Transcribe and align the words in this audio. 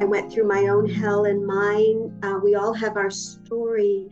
I 0.00 0.04
went 0.04 0.32
through 0.32 0.46
my 0.46 0.68
own 0.68 0.88
hell 0.88 1.24
and 1.24 1.44
mine. 1.44 2.18
Uh, 2.22 2.38
we 2.42 2.54
all 2.54 2.72
have 2.72 2.96
our 2.96 3.10
story, 3.10 4.08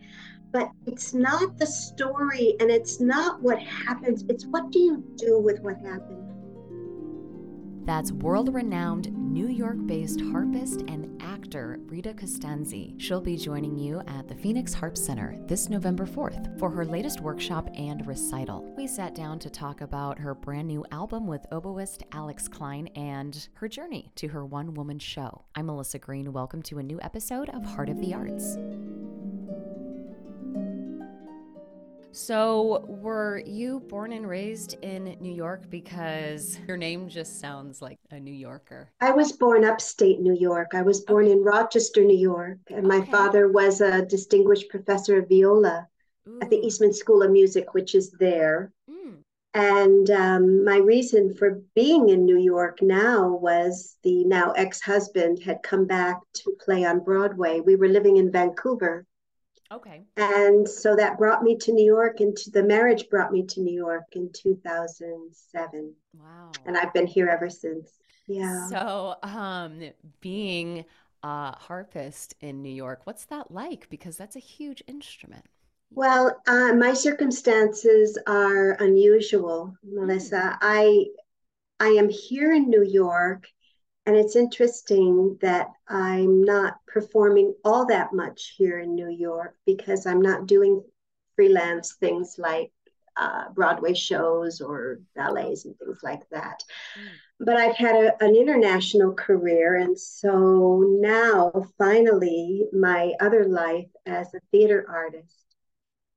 but 0.51 0.71
it's 0.87 1.15
not 1.15 1.59
the 1.59 1.67
story 1.67 2.57
and 2.59 2.71
it's 2.71 3.01
not 3.01 3.41
what 3.41 3.61
happens. 3.61 4.25
It's 4.29 4.47
what 4.47 4.73
do 4.73 4.81
you 4.81 5.05
do 5.17 5.39
with 5.39 5.61
what 5.61 5.77
happened? 5.77 6.25
That's 7.87 8.11
world 8.11 8.53
renowned 8.53 9.13
New 9.27 9.49
York 9.49 9.77
based 9.87 10.21
harpist 10.21 10.83
and 10.89 11.21
actor 11.21 11.79
Rita 11.87 12.15
Costanzi. 12.15 12.99
She'll 13.01 13.21
be 13.21 13.37
joining 13.37 13.77
you 13.77 14.01
at 14.07 14.29
the 14.29 14.35
Phoenix 14.35 14.73
Harp 14.73 14.97
Center 14.97 15.37
this 15.47 15.69
November 15.69 16.07
4th 16.07 16.59
for 16.59 16.71
her 16.71 16.85
latest 16.85 17.21
workshop 17.21 17.69
and 17.75 18.07
recital. 18.07 18.73
We 18.77 18.87
sat 18.87 19.15
down 19.15 19.39
to 19.41 19.51
talk 19.51 19.81
about 19.81 20.19
her 20.19 20.35
brand 20.35 20.69
new 20.69 20.85
album 20.93 21.27
with 21.27 21.45
oboist 21.51 22.03
Alex 22.13 22.47
Klein 22.49 22.87
and 22.95 23.49
her 23.55 23.69
journey 23.69 24.13
to 24.15 24.29
her 24.29 24.47
one 24.47 24.75
woman 24.75 24.99
show. 24.99 25.45
I'm 25.55 25.67
Melissa 25.67 25.99
Green. 25.99 26.33
Welcome 26.33 26.63
to 26.63 26.79
a 26.79 26.83
new 26.83 27.01
episode 27.03 27.49
of 27.51 27.65
Heart 27.65 27.89
of 27.91 28.01
the 28.01 28.15
Arts. 28.15 28.57
So, 32.17 32.83
were 32.89 33.43
you 33.45 33.81
born 33.81 34.15
and 34.15 34.27
raised 34.27 34.79
in 34.81 35.19
New 35.21 35.35
York? 35.35 35.69
Because 35.69 36.59
your 36.67 36.79
name 36.79 37.11
just 37.11 37.41
sounds 37.41 37.83
like 37.83 37.99
a 38.11 38.19
New 38.19 38.33
Yorker. 38.33 38.91
I 39.03 39.11
was 39.11 39.33
born 39.33 39.67
upstate 39.67 40.21
New 40.21 40.33
York. 40.35 40.69
I 40.73 40.81
was 40.81 41.03
born 41.03 41.27
okay. 41.27 41.33
in 41.33 41.45
Rochester, 41.45 42.03
New 42.03 42.17
York, 42.17 42.57
and 42.71 42.89
my 42.89 43.01
okay. 43.01 43.11
father 43.11 43.49
was 43.49 43.83
a 43.83 44.07
distinguished 44.07 44.71
professor 44.71 45.19
of 45.19 45.29
viola 45.29 45.87
Ooh. 46.27 46.39
at 46.41 46.49
the 46.49 46.57
Eastman 46.57 46.95
School 46.95 47.23
of 47.23 47.31
Music, 47.31 47.75
which 47.75 47.95
is 47.95 48.11
there. 48.13 48.73
Mm. 48.91 49.19
And 49.53 50.11
um, 50.11 50.65
my 50.65 50.79
reason 50.79 51.35
for 51.35 51.61
being 51.75 52.09
in 52.09 52.25
New 52.25 52.39
York 52.39 52.81
now 52.81 53.29
was 53.29 53.99
the 54.05 54.25
now 54.25 54.53
ex 54.53 54.81
husband 54.81 55.43
had 55.43 55.63
come 55.63 55.85
back 55.85 56.19
to 56.37 56.57
play 56.65 56.87
on 56.87 57.05
Broadway. 57.05 57.61
We 57.61 57.77
were 57.77 57.89
living 57.89 58.17
in 58.17 58.33
Vancouver 58.33 59.05
Okay. 59.73 60.03
And 60.17 60.69
so 60.69 60.95
that 60.97 61.19
brought 61.19 61.43
me 61.43 61.57
to 61.59 61.73
New 61.73 61.85
York, 61.85 62.21
and 62.21 62.37
the 62.53 62.63
marriage 62.63 63.09
brought 63.09 63.33
me 63.33 63.45
to 63.47 63.61
New 63.61 63.75
York 63.75 64.05
in 64.13 64.31
2007. 64.33 65.95
Wow. 66.15 66.53
And 66.65 66.77
I've 66.77 66.93
been 66.93 67.07
here 67.07 67.29
ever 67.29 67.51
since. 67.51 67.91
Yeah. 68.27 68.69
So, 68.69 69.17
um, 69.23 69.83
being 70.21 70.85
a 71.23 71.57
harpist 71.57 72.35
in 72.41 72.63
New 72.63 72.73
York, 72.73 73.03
what's 73.05 73.25
that 73.27 73.51
like? 73.51 73.89
Because 73.89 74.17
that's 74.17 74.37
a 74.37 74.41
huge 74.41 74.83
instrument. 74.87 75.45
Well, 75.91 76.41
uh, 76.47 76.73
my 76.75 76.95
circumstances 76.95 78.19
are 78.27 78.73
unusual, 78.73 79.77
Melissa. 79.85 80.37
Mm. 80.37 80.59
I 80.61 81.07
I 81.79 81.89
am 81.89 82.09
here 82.09 82.53
in 82.53 82.69
New 82.69 82.83
York 82.83 83.49
and 84.07 84.17
it's 84.17 84.37
interesting 84.37 85.37
that 85.41 85.73
I'm 85.89 86.43
not 86.43 86.79
performing 86.87 87.55
all 87.65 87.87
that 87.87 88.13
much 88.13 88.55
here 88.57 88.79
in 88.79 88.95
New 88.95 89.11
York 89.11 89.57
because 89.67 90.07
I'm 90.07 90.23
not 90.23 90.47
doing 90.47 90.83
freelance 91.35 91.95
things 91.95 92.37
like 92.39 92.71
uh, 93.17 93.49
Broadway 93.53 93.95
shows 93.95 94.61
or 94.61 95.01
ballets 95.17 95.65
and 95.65 95.77
things 95.79 95.99
like 96.05 96.29
that. 96.31 96.63
Mm. 96.99 97.09
But 97.41 97.57
I've 97.57 97.77
had 97.77 97.97
a, 97.97 98.25
an 98.25 98.37
international 98.37 99.13
career. 99.13 99.75
And 99.75 99.99
so 99.99 100.85
now, 101.01 101.53
finally, 101.77 102.67
my 102.73 103.13
other 103.21 103.45
life 103.47 103.89
as 104.07 104.33
a 104.35 104.41
theater 104.53 104.87
artist 104.89 105.47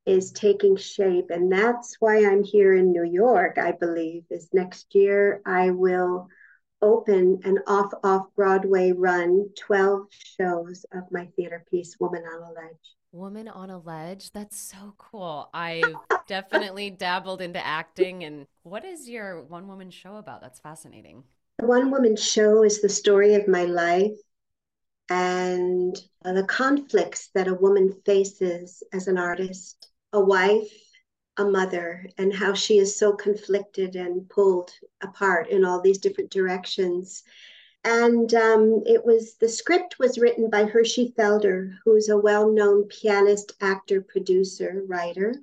is 0.06 0.32
taking 0.32 0.76
shape. 0.76 1.30
And 1.30 1.52
that's 1.52 1.98
why 2.00 2.26
I'm 2.26 2.44
here 2.44 2.76
in 2.76 2.92
New 2.92 3.04
York, 3.04 3.58
I 3.58 3.72
believe, 3.72 4.24
is 4.30 4.50
next 4.54 4.94
year 4.94 5.42
I 5.46 5.72
will 5.72 6.28
open 6.82 7.40
an 7.44 7.60
off 7.68 7.92
off 8.04 8.28
Broadway 8.36 8.92
run 8.92 9.50
12 9.58 10.08
shows 10.12 10.86
of 10.94 11.04
my 11.12 11.26
theater 11.36 11.64
piece, 11.70 12.00
Woman 12.00 12.24
on 12.24 12.44
a 12.44 12.52
Ledge. 12.54 12.96
Woman 13.12 13.48
on 13.48 13.70
a 13.70 13.80
Ledge? 13.80 14.32
That's 14.32 14.58
so 14.58 14.94
cool. 14.98 15.50
I've 15.54 15.96
definitely 16.28 16.90
dabbled 16.90 17.42
into 17.42 17.66
acting. 17.66 18.24
And 18.24 18.46
what 18.64 18.86
is 18.86 19.10
your 19.10 19.44
one 19.44 19.68
woman 19.68 19.90
show 19.90 20.16
about? 20.18 20.42
That's 20.42 20.60
fascinating. 20.60 21.24
The 21.58 21.66
one 21.68 21.92
woman 21.92 22.16
show 22.16 22.64
is 22.64 22.82
the 22.82 22.90
story 22.90 23.34
of 23.36 23.48
my 23.48 23.66
life 23.66 24.16
and 25.10 26.00
the 26.24 26.46
conflicts 26.48 27.30
that 27.34 27.48
a 27.48 27.54
woman 27.54 27.94
faces 28.06 28.84
as 28.94 29.08
an 29.08 29.18
artist, 29.18 29.90
a 30.14 30.20
wife, 30.20 30.72
a 31.40 31.46
mother 31.46 32.06
and 32.18 32.34
how 32.34 32.54
she 32.54 32.78
is 32.78 32.96
so 32.96 33.14
conflicted 33.14 33.96
and 33.96 34.30
pulled 34.30 34.72
apart 35.02 35.48
in 35.50 35.66
all 35.66 35.82
these 35.82 35.98
different 35.98 36.30
directions. 36.30 37.24
And 37.86 38.32
um, 38.34 38.84
it 38.86 39.06
was 39.06 39.36
the 39.36 39.48
script 39.48 39.98
was 40.00 40.20
written 40.20 40.50
by 40.50 40.66
Hershey 40.66 41.14
Felder, 41.18 41.76
who's 41.86 42.10
a 42.10 42.18
well-known 42.18 42.84
pianist, 42.90 43.54
actor, 43.62 44.02
producer, 44.02 44.84
writer, 44.86 45.34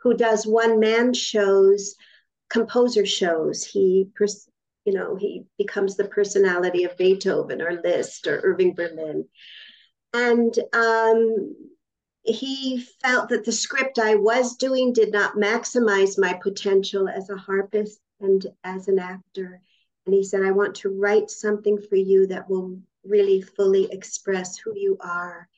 who 0.00 0.16
does 0.16 0.46
one-man 0.46 1.12
shows, 1.12 1.94
composer 2.48 3.04
shows. 3.04 3.64
He, 3.64 4.08
you 4.86 4.94
know, 4.94 5.14
he 5.14 5.44
becomes 5.58 5.96
the 5.96 6.08
personality 6.08 6.84
of 6.84 6.96
Beethoven 6.96 7.60
or 7.60 7.82
Liszt 7.84 8.26
or 8.26 8.40
Irving 8.42 8.72
Berlin. 8.74 9.28
And 10.14 10.58
um, 10.72 11.54
he 12.24 12.80
felt 13.02 13.28
that 13.28 13.44
the 13.44 13.52
script 13.52 13.98
I 13.98 14.14
was 14.14 14.56
doing 14.56 14.92
did 14.92 15.12
not 15.12 15.36
maximize 15.36 16.18
my 16.18 16.32
potential 16.42 17.06
as 17.08 17.28
a 17.28 17.36
harpist 17.36 18.00
and 18.20 18.44
as 18.64 18.88
an 18.88 18.98
actor. 18.98 19.60
And 20.06 20.14
he 20.14 20.24
said, 20.24 20.42
I 20.42 20.50
want 20.50 20.74
to 20.76 20.88
write 20.88 21.30
something 21.30 21.78
for 21.78 21.96
you 21.96 22.26
that 22.28 22.48
will 22.48 22.78
really 23.04 23.42
fully 23.42 23.88
express 23.92 24.56
who 24.56 24.72
you 24.74 24.96
are. 25.00 25.48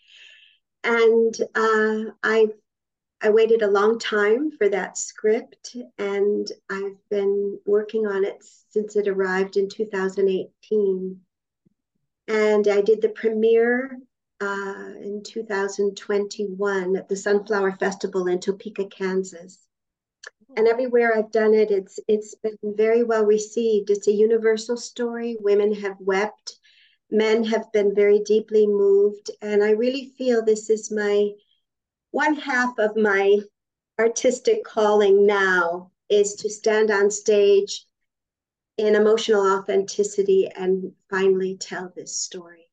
And 0.82 1.34
uh, 1.54 2.10
I, 2.22 2.48
I 3.22 3.30
waited 3.30 3.62
a 3.62 3.70
long 3.70 3.98
time 3.98 4.50
for 4.50 4.68
that 4.68 4.98
script, 4.98 5.76
and 5.98 6.50
I've 6.70 6.98
been 7.10 7.58
working 7.64 8.06
on 8.06 8.24
it 8.24 8.44
since 8.70 8.96
it 8.96 9.08
arrived 9.08 9.56
in 9.56 9.68
2018. 9.68 11.20
And 12.28 12.68
I 12.68 12.80
did 12.80 13.02
the 13.02 13.08
premiere 13.08 13.98
uh, 14.40 14.92
in 15.00 15.22
2021 15.24 16.96
at 16.96 17.08
the 17.08 17.16
Sunflower 17.16 17.72
Festival 17.72 18.26
in 18.26 18.38
Topeka, 18.38 18.86
Kansas. 18.86 19.66
And 20.56 20.68
everywhere 20.68 21.16
I've 21.16 21.32
done 21.32 21.54
it, 21.54 21.70
it's 21.70 21.98
it's 22.08 22.34
been 22.34 22.58
very 22.62 23.02
well 23.02 23.24
received. 23.24 23.90
It's 23.90 24.08
a 24.08 24.12
universal 24.12 24.76
story. 24.76 25.36
Women 25.40 25.74
have 25.74 25.96
wept, 26.00 26.58
men 27.10 27.44
have 27.44 27.70
been 27.72 27.94
very 27.94 28.20
deeply 28.20 28.66
moved, 28.66 29.30
and 29.42 29.62
I 29.62 29.70
really 29.70 30.14
feel 30.16 30.42
this 30.42 30.70
is 30.70 30.90
my 30.90 31.30
one 32.10 32.36
half 32.36 32.78
of 32.78 32.96
my 32.96 33.38
artistic 33.98 34.64
calling 34.64 35.26
now 35.26 35.90
is 36.08 36.34
to 36.36 36.50
stand 36.50 36.90
on 36.90 37.10
stage 37.10 37.86
in 38.76 38.94
emotional 38.94 39.58
authenticity 39.58 40.48
and 40.54 40.92
finally 41.10 41.56
tell 41.56 41.92
this 41.94 42.20
story. 42.20 42.68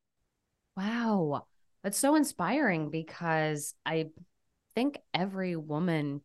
Wow. 0.75 1.45
That's 1.83 1.97
so 1.97 2.15
inspiring 2.15 2.89
because 2.89 3.75
I 3.85 4.07
think 4.73 4.99
every 5.13 5.55
woman 5.55 6.21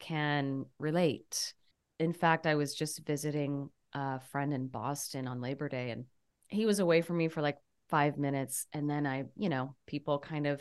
can 0.00 0.66
relate. 0.78 1.54
In 1.98 2.12
fact, 2.12 2.46
I 2.46 2.56
was 2.56 2.74
just 2.74 3.06
visiting 3.06 3.70
a 3.92 4.20
friend 4.20 4.52
in 4.52 4.66
Boston 4.66 5.28
on 5.28 5.40
Labor 5.40 5.68
Day 5.68 5.90
and 5.90 6.04
he 6.48 6.66
was 6.66 6.80
away 6.80 7.02
from 7.02 7.16
me 7.18 7.28
for 7.28 7.40
like 7.40 7.58
five 7.88 8.18
minutes. 8.18 8.66
And 8.72 8.90
then 8.90 9.06
I, 9.06 9.24
you 9.36 9.48
know, 9.48 9.74
people 9.86 10.18
kind 10.18 10.46
of, 10.46 10.60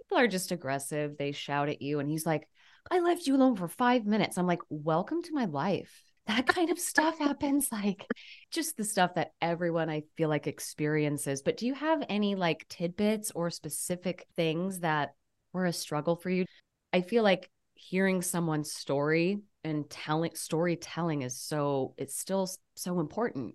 people 0.00 0.18
are 0.18 0.28
just 0.28 0.52
aggressive. 0.52 1.16
They 1.18 1.32
shout 1.32 1.68
at 1.68 1.82
you. 1.82 1.98
And 1.98 2.08
he's 2.08 2.24
like, 2.24 2.48
I 2.90 3.00
left 3.00 3.26
you 3.26 3.34
alone 3.34 3.56
for 3.56 3.68
five 3.68 4.06
minutes. 4.06 4.38
I'm 4.38 4.46
like, 4.46 4.62
welcome 4.70 5.22
to 5.24 5.34
my 5.34 5.46
life 5.46 6.02
that 6.26 6.46
kind 6.46 6.70
of 6.70 6.78
stuff 6.78 7.18
happens 7.18 7.70
like 7.70 8.04
just 8.50 8.76
the 8.76 8.84
stuff 8.84 9.14
that 9.14 9.32
everyone 9.40 9.88
i 9.88 10.02
feel 10.16 10.28
like 10.28 10.46
experiences. 10.46 11.42
But 11.42 11.56
do 11.56 11.66
you 11.66 11.74
have 11.74 12.04
any 12.08 12.34
like 12.34 12.66
tidbits 12.68 13.30
or 13.34 13.50
specific 13.50 14.26
things 14.36 14.80
that 14.80 15.14
were 15.52 15.66
a 15.66 15.72
struggle 15.72 16.16
for 16.16 16.30
you? 16.30 16.44
I 16.92 17.02
feel 17.02 17.22
like 17.22 17.50
hearing 17.74 18.22
someone's 18.22 18.72
story 18.72 19.40
and 19.62 19.88
telling 19.90 20.34
storytelling 20.34 21.22
is 21.22 21.38
so 21.38 21.94
it's 21.96 22.18
still 22.18 22.48
so 22.74 23.00
important 23.00 23.54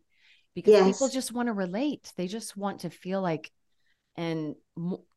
because 0.54 0.74
yes. 0.74 0.94
people 0.94 1.10
just 1.10 1.32
want 1.32 1.48
to 1.48 1.54
relate. 1.54 2.12
They 2.18 2.28
just 2.28 2.56
want 2.56 2.82
to 2.82 2.90
feel 2.90 3.22
like 3.22 3.52
and 4.16 4.56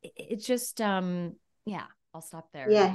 it 0.02 0.36
just 0.36 0.80
um 0.80 1.34
yeah 1.66 1.84
i'll 2.12 2.20
stop 2.20 2.48
there. 2.52 2.70
Yeah 2.70 2.94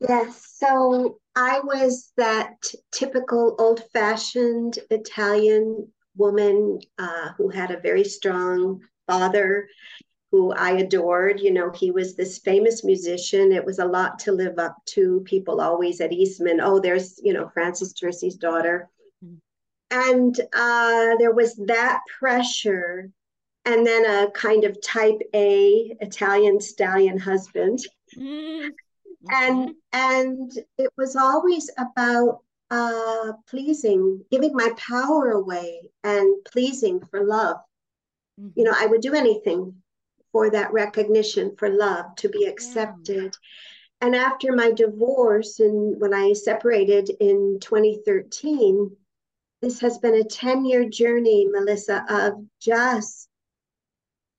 Yes. 0.00 0.54
So 0.56 1.18
I 1.36 1.60
was 1.60 2.12
that 2.16 2.64
typical 2.92 3.54
old 3.58 3.84
fashioned 3.92 4.78
Italian 4.90 5.88
woman 6.16 6.80
uh, 6.98 7.30
who 7.36 7.48
had 7.50 7.70
a 7.70 7.80
very 7.80 8.04
strong 8.04 8.80
father 9.06 9.68
who 10.30 10.52
I 10.52 10.72
adored. 10.72 11.40
You 11.40 11.52
know, 11.52 11.70
he 11.70 11.90
was 11.90 12.14
this 12.14 12.38
famous 12.38 12.84
musician. 12.84 13.52
It 13.52 13.64
was 13.64 13.78
a 13.78 13.84
lot 13.84 14.18
to 14.20 14.32
live 14.32 14.58
up 14.58 14.76
to. 14.86 15.20
People 15.24 15.60
always 15.60 16.00
at 16.00 16.12
Eastman, 16.12 16.60
oh, 16.60 16.80
there's, 16.80 17.20
you 17.22 17.32
know, 17.32 17.48
Francis 17.52 17.92
Tursi's 17.92 18.36
daughter. 18.36 18.88
Mm-hmm. 19.24 19.36
And 19.90 20.40
uh, 20.54 21.16
there 21.18 21.32
was 21.32 21.56
that 21.66 22.00
pressure 22.18 23.10
and 23.64 23.86
then 23.86 24.06
a 24.06 24.30
kind 24.30 24.64
of 24.64 24.80
type 24.80 25.20
A 25.34 25.96
Italian 26.00 26.60
stallion 26.60 27.18
husband. 27.18 27.80
Mm-hmm. 28.16 28.68
And 29.28 29.74
and 29.92 30.52
it 30.78 30.90
was 30.96 31.14
always 31.14 31.70
about 31.76 32.40
uh, 32.70 33.32
pleasing, 33.48 34.24
giving 34.30 34.54
my 34.54 34.70
power 34.76 35.32
away 35.32 35.90
and 36.04 36.44
pleasing 36.44 37.00
for 37.10 37.24
love. 37.24 37.56
Mm-hmm. 38.40 38.58
You 38.58 38.64
know, 38.64 38.74
I 38.76 38.86
would 38.86 39.00
do 39.00 39.14
anything 39.14 39.74
for 40.32 40.50
that 40.50 40.72
recognition, 40.72 41.56
for 41.56 41.68
love, 41.68 42.14
to 42.16 42.28
be 42.28 42.44
accepted. 42.44 43.24
Yeah. 43.24 44.06
And 44.06 44.16
after 44.16 44.52
my 44.52 44.70
divorce 44.70 45.60
and 45.60 46.00
when 46.00 46.14
I 46.14 46.32
separated 46.32 47.10
in 47.20 47.58
2013, 47.60 48.96
this 49.60 49.80
has 49.80 49.98
been 49.98 50.14
a 50.14 50.24
10 50.24 50.64
year 50.64 50.88
journey, 50.88 51.46
Melissa, 51.50 52.04
of 52.08 52.44
just 52.60 53.28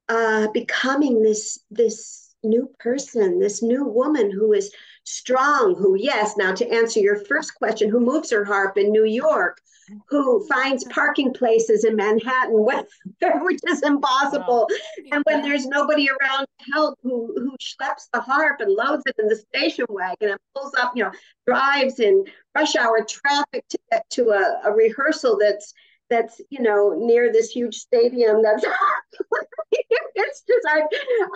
uh, 0.10 0.48
becoming 0.48 1.22
this, 1.22 1.60
this 1.70 2.21
new 2.44 2.70
person, 2.80 3.40
this 3.40 3.62
new 3.62 3.86
woman 3.86 4.32
who 4.32 4.54
is 4.54 4.72
strong, 5.04 5.76
who, 5.76 5.96
yes, 5.96 6.38
now 6.38 6.54
to 6.54 6.68
answer 6.70 7.00
your 7.00 7.24
first 7.26 7.56
question, 7.56 7.90
who 7.90 8.00
moves 8.00 8.32
her 8.32 8.46
harp 8.46 8.78
in 8.78 8.92
New 8.92 9.06
York, 9.06 9.62
who 10.08 10.46
finds 10.48 10.84
parking 10.86 11.34
places 11.34 11.84
in 11.84 11.96
Manhattan, 11.96 12.54
which 12.64 13.60
is 13.68 13.82
impossible. 13.84 14.68
And 15.12 15.24
when 15.26 15.42
there's 15.42 15.66
nobody 15.66 16.10
around 16.10 16.46
to 16.46 16.72
help, 16.74 17.00
who, 17.04 17.34
who 17.36 17.56
schleps 17.62 18.08
the 18.14 18.22
harp 18.22 18.62
and 18.62 18.72
loads 18.72 19.04
it 19.06 19.16
in 19.20 19.28
the 19.28 19.36
station 19.36 19.86
wagon 19.90 20.32
and 20.32 20.40
pulls 20.56 20.74
up, 20.76 20.94
you 20.96 21.04
know, 21.04 21.12
drives 21.46 22.00
in 22.00 22.26
rush 22.56 22.76
hour 22.76 23.04
traffic 23.04 23.66
to 23.70 23.78
get 23.92 24.10
to 24.12 24.30
a, 24.30 24.62
a 24.66 24.72
rehearsal 24.72 25.38
that's 25.40 25.74
that's 26.12 26.40
you 26.52 26.62
know 26.62 26.94
near 26.96 27.32
this 27.34 27.50
huge 27.50 27.76
stadium 27.76 28.44
that's 28.44 28.64
it's 29.72 30.44
just 30.48 30.68
I've, 30.68 30.84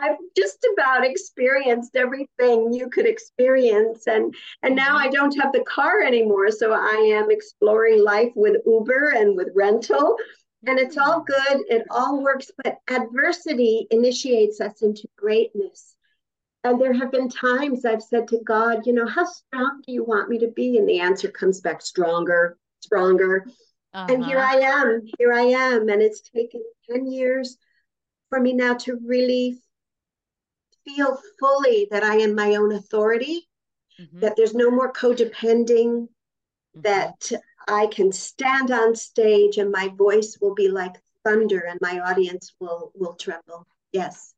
I've 0.03 0.17
just 0.35 0.65
about 0.73 1.05
experienced 1.05 1.95
everything 1.95 2.73
you 2.73 2.89
could 2.89 3.07
experience. 3.07 4.07
And 4.07 4.35
and 4.63 4.75
now 4.75 4.97
I 4.97 5.09
don't 5.09 5.37
have 5.39 5.53
the 5.53 5.63
car 5.63 6.01
anymore. 6.01 6.51
So 6.51 6.73
I 6.73 7.13
am 7.15 7.31
exploring 7.31 8.03
life 8.03 8.31
with 8.35 8.61
Uber 8.65 9.13
and 9.15 9.35
with 9.35 9.49
rental. 9.55 10.17
And 10.67 10.79
it's 10.79 10.97
all 10.97 11.21
mm. 11.21 11.25
good. 11.25 11.61
It 11.69 11.85
all 11.89 12.21
works. 12.21 12.51
But 12.63 12.77
adversity 12.89 13.87
initiates 13.91 14.59
us 14.61 14.81
into 14.81 15.07
greatness. 15.17 15.95
And 16.63 16.81
there 16.81 16.93
have 16.93 17.11
been 17.11 17.29
times 17.29 17.85
I've 17.85 18.01
said 18.01 18.27
to 18.29 18.39
God 18.43 18.85
you 18.85 18.93
know 18.93 19.07
how 19.07 19.25
strong 19.25 19.81
do 19.85 19.93
you 19.93 20.03
want 20.03 20.29
me 20.29 20.39
to 20.39 20.47
be? 20.47 20.77
And 20.77 20.89
the 20.89 20.99
answer 20.99 21.29
comes 21.29 21.61
back 21.61 21.81
stronger 21.81 22.57
stronger 22.81 23.47
uh-huh. 23.95 24.13
And 24.13 24.25
here 24.25 24.39
uh-huh. 24.39 24.57
I 24.57 24.59
am, 24.59 25.01
here 25.17 25.31
I 25.31 25.43
am. 25.43 25.87
And 25.87 26.01
it's 26.01 26.21
taken 26.21 26.61
10 26.91 27.07
years 27.07 27.57
for 28.29 28.41
me 28.41 28.51
now 28.51 28.73
to 28.73 28.99
really 29.05 29.57
feel 30.83 31.17
fully 31.39 31.87
that 31.91 32.03
I 32.03 32.17
am 32.17 32.35
my 32.35 32.55
own 32.55 32.73
authority, 32.73 33.47
mm-hmm. 33.99 34.19
that 34.19 34.35
there's 34.35 34.53
no 34.53 34.69
more 34.69 34.91
codepending, 34.91 36.09
mm-hmm. 36.09 36.81
that 36.81 37.31
I 37.69 37.87
can 37.87 38.11
stand 38.11 38.69
on 38.69 38.95
stage 38.95 39.57
and 39.57 39.71
my 39.71 39.87
voice 39.97 40.37
will 40.41 40.53
be 40.53 40.67
like 40.67 41.01
thunder 41.23 41.59
and 41.59 41.79
my 41.81 41.99
audience 41.99 42.53
will 42.59 42.91
will 42.95 43.15
tremble. 43.15 43.65
Yes. 43.93 44.33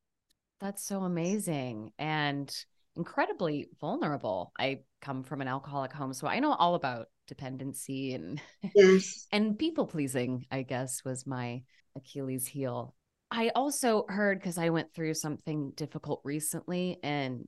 That's 0.62 0.84
so 0.84 1.02
amazing 1.02 1.92
and 1.98 2.56
incredibly 2.96 3.70
vulnerable. 3.82 4.54
I 4.58 4.82
come 5.02 5.24
from 5.24 5.42
an 5.42 5.48
alcoholic 5.48 5.94
home, 5.94 6.14
so 6.14 6.28
I 6.28 6.40
know 6.40 6.54
all 6.54 6.76
about 6.76 7.08
dependency 7.28 8.14
and 8.14 8.42
yes. 8.76 9.28
and 9.32 9.58
people 9.58 9.86
pleasing, 9.86 10.46
I 10.52 10.64
guess, 10.64 11.04
was 11.04 11.28
my 11.28 11.64
Achilles 11.96 12.48
heel. 12.48 12.96
I 13.30 13.50
also 13.50 14.06
heard 14.08 14.40
because 14.40 14.58
I 14.58 14.70
went 14.70 14.94
through 14.94 15.14
something 15.14 15.72
difficult 15.76 16.22
recently, 16.24 16.98
and 17.04 17.48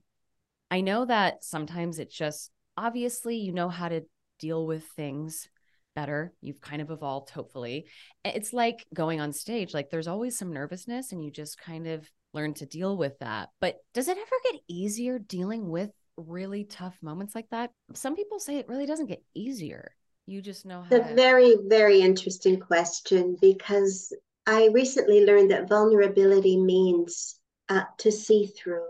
I 0.70 0.82
know 0.82 1.06
that 1.06 1.42
sometimes 1.42 1.98
it's 1.98 2.16
just 2.16 2.50
obviously 2.76 3.36
you 3.36 3.52
know 3.52 3.68
how 3.68 3.88
to 3.88 4.02
deal 4.38 4.66
with 4.66 4.84
things 4.96 5.48
better. 5.94 6.32
You've 6.40 6.60
kind 6.60 6.82
of 6.82 6.90
evolved, 6.90 7.30
hopefully. 7.30 7.86
It's 8.24 8.52
like 8.52 8.86
going 8.94 9.20
on 9.20 9.32
stage, 9.32 9.74
like 9.74 9.90
there's 9.90 10.08
always 10.08 10.38
some 10.38 10.52
nervousness, 10.52 11.12
and 11.12 11.24
you 11.24 11.30
just 11.30 11.58
kind 11.58 11.86
of 11.86 12.08
learn 12.32 12.54
to 12.54 12.66
deal 12.66 12.96
with 12.96 13.18
that. 13.18 13.48
But 13.60 13.76
does 13.94 14.08
it 14.08 14.18
ever 14.18 14.36
get 14.52 14.60
easier 14.68 15.18
dealing 15.18 15.68
with 15.68 15.90
really 16.16 16.64
tough 16.64 16.96
moments 17.02 17.34
like 17.34 17.48
that? 17.50 17.72
Some 17.94 18.16
people 18.16 18.38
say 18.38 18.58
it 18.58 18.68
really 18.68 18.86
doesn't 18.86 19.06
get 19.06 19.22
easier. 19.34 19.92
You 20.26 20.42
just 20.42 20.64
know 20.64 20.82
how. 20.82 20.96
It's 20.96 21.06
a 21.06 21.08
to... 21.08 21.14
very, 21.14 21.56
very 21.66 22.00
interesting 22.00 22.58
question 22.60 23.36
because 23.40 24.12
I 24.46 24.68
recently 24.72 25.24
learned 25.24 25.50
that 25.50 25.68
vulnerability 25.68 26.56
means 26.56 27.40
uh, 27.68 27.84
to 27.98 28.12
see 28.12 28.46
through. 28.46 28.88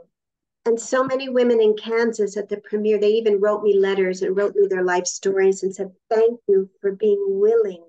And 0.67 0.79
so 0.79 1.03
many 1.03 1.29
women 1.29 1.61
in 1.61 1.75
Kansas 1.77 2.37
at 2.37 2.49
the 2.49 2.59
premiere, 2.59 2.99
they 2.99 3.13
even 3.13 3.41
wrote 3.41 3.63
me 3.63 3.79
letters 3.79 4.23
and 4.23 4.37
wrote 4.37 4.55
me 4.55 4.67
their 4.69 4.85
life 4.85 5.07
stories 5.07 5.63
and 5.63 5.75
said, 5.75 5.91
Thank 6.11 6.41
you 6.47 6.69
for 6.81 6.93
being 6.93 7.25
willing 7.29 7.85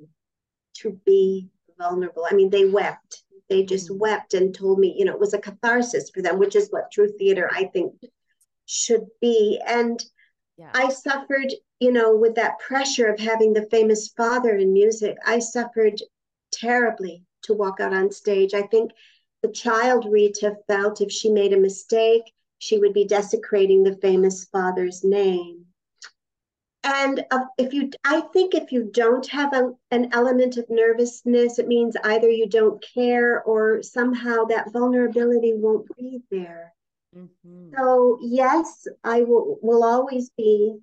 to 0.75 1.00
be 1.06 1.50
vulnerable. 1.78 2.25
I 2.30 2.33
mean, 2.33 2.50
they 2.50 2.66
wept. 2.66 3.24
They 3.50 3.63
just 3.63 3.89
mm-hmm. 3.89 4.00
wept 4.00 4.33
and 4.33 4.56
told 4.56 4.80
me, 4.80 4.95
you 4.98 5.04
know, 5.04 5.13
it 5.13 5.19
was 5.19 5.33
a 5.33 5.39
catharsis 5.39 6.10
for 6.10 6.22
them, 6.22 6.39
which 6.39 6.56
is 6.56 6.69
what 6.69 6.92
true 6.92 7.12
theater, 7.18 7.50
I 7.54 7.66
think, 7.66 7.94
should 8.71 9.06
be. 9.19 9.62
And 9.68 10.03
yeah. 10.57 10.71
I 10.73 10.89
suffered, 10.89 11.53
you 11.79 11.91
know, 11.91 12.15
with 12.15 12.35
that 12.35 12.59
pressure 12.59 13.07
of 13.07 13.19
having 13.19 13.53
the 13.53 13.68
famous 13.69 14.09
father 14.09 14.56
in 14.56 14.71
music, 14.73 15.18
I 15.25 15.39
suffered 15.39 16.01
terribly 16.51 17.25
to 17.44 17.53
walk 17.53 17.79
out 17.79 17.94
on 17.94 18.12
stage. 18.12 18.53
I 18.53 18.63
think 18.63 18.91
the 19.41 19.50
child 19.50 20.06
Rita 20.09 20.56
felt 20.68 21.01
if 21.01 21.12
she 21.12 21.29
made 21.29 21.53
a 21.53 21.59
mistake, 21.59 22.31
she 22.59 22.77
would 22.77 22.94
be 22.94 23.06
desecrating 23.06 23.83
the 23.83 23.97
famous 23.97 24.45
father's 24.45 25.03
name. 25.03 25.65
And 26.83 27.23
uh, 27.29 27.45
if 27.57 27.73
you, 27.73 27.91
I 28.06 28.21
think 28.33 28.56
if 28.56 28.71
you 28.71 28.89
don't 28.91 29.27
have 29.27 29.53
a, 29.53 29.73
an 29.91 30.09
element 30.13 30.57
of 30.57 30.69
nervousness, 30.69 31.59
it 31.59 31.68
means 31.68 31.95
either 32.03 32.29
you 32.29 32.47
don't 32.47 32.83
care 32.94 33.44
or 33.44 33.83
somehow 33.83 34.45
that 34.45 34.71
vulnerability 34.71 35.53
won't 35.53 35.88
be 35.97 36.21
there. 36.31 36.73
Mm-hmm. 37.15 37.73
So 37.75 38.19
yes, 38.21 38.87
I 39.03 39.21
will 39.21 39.59
will 39.61 39.83
always 39.83 40.29
be 40.37 40.77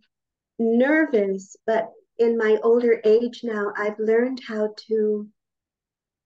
nervous, 0.58 1.56
but 1.66 1.90
in 2.18 2.36
my 2.36 2.58
older 2.62 3.00
age 3.04 3.40
now, 3.44 3.72
I've 3.76 3.98
learned 3.98 4.40
how 4.46 4.74
to. 4.88 5.28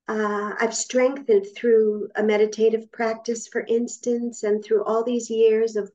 Uh, 0.08 0.52
I've 0.58 0.74
strengthened 0.74 1.46
through 1.56 2.08
a 2.16 2.22
meditative 2.22 2.90
practice, 2.90 3.46
for 3.46 3.64
instance, 3.68 4.42
and 4.42 4.62
through 4.62 4.84
all 4.84 5.04
these 5.04 5.30
years 5.30 5.76
of 5.76 5.90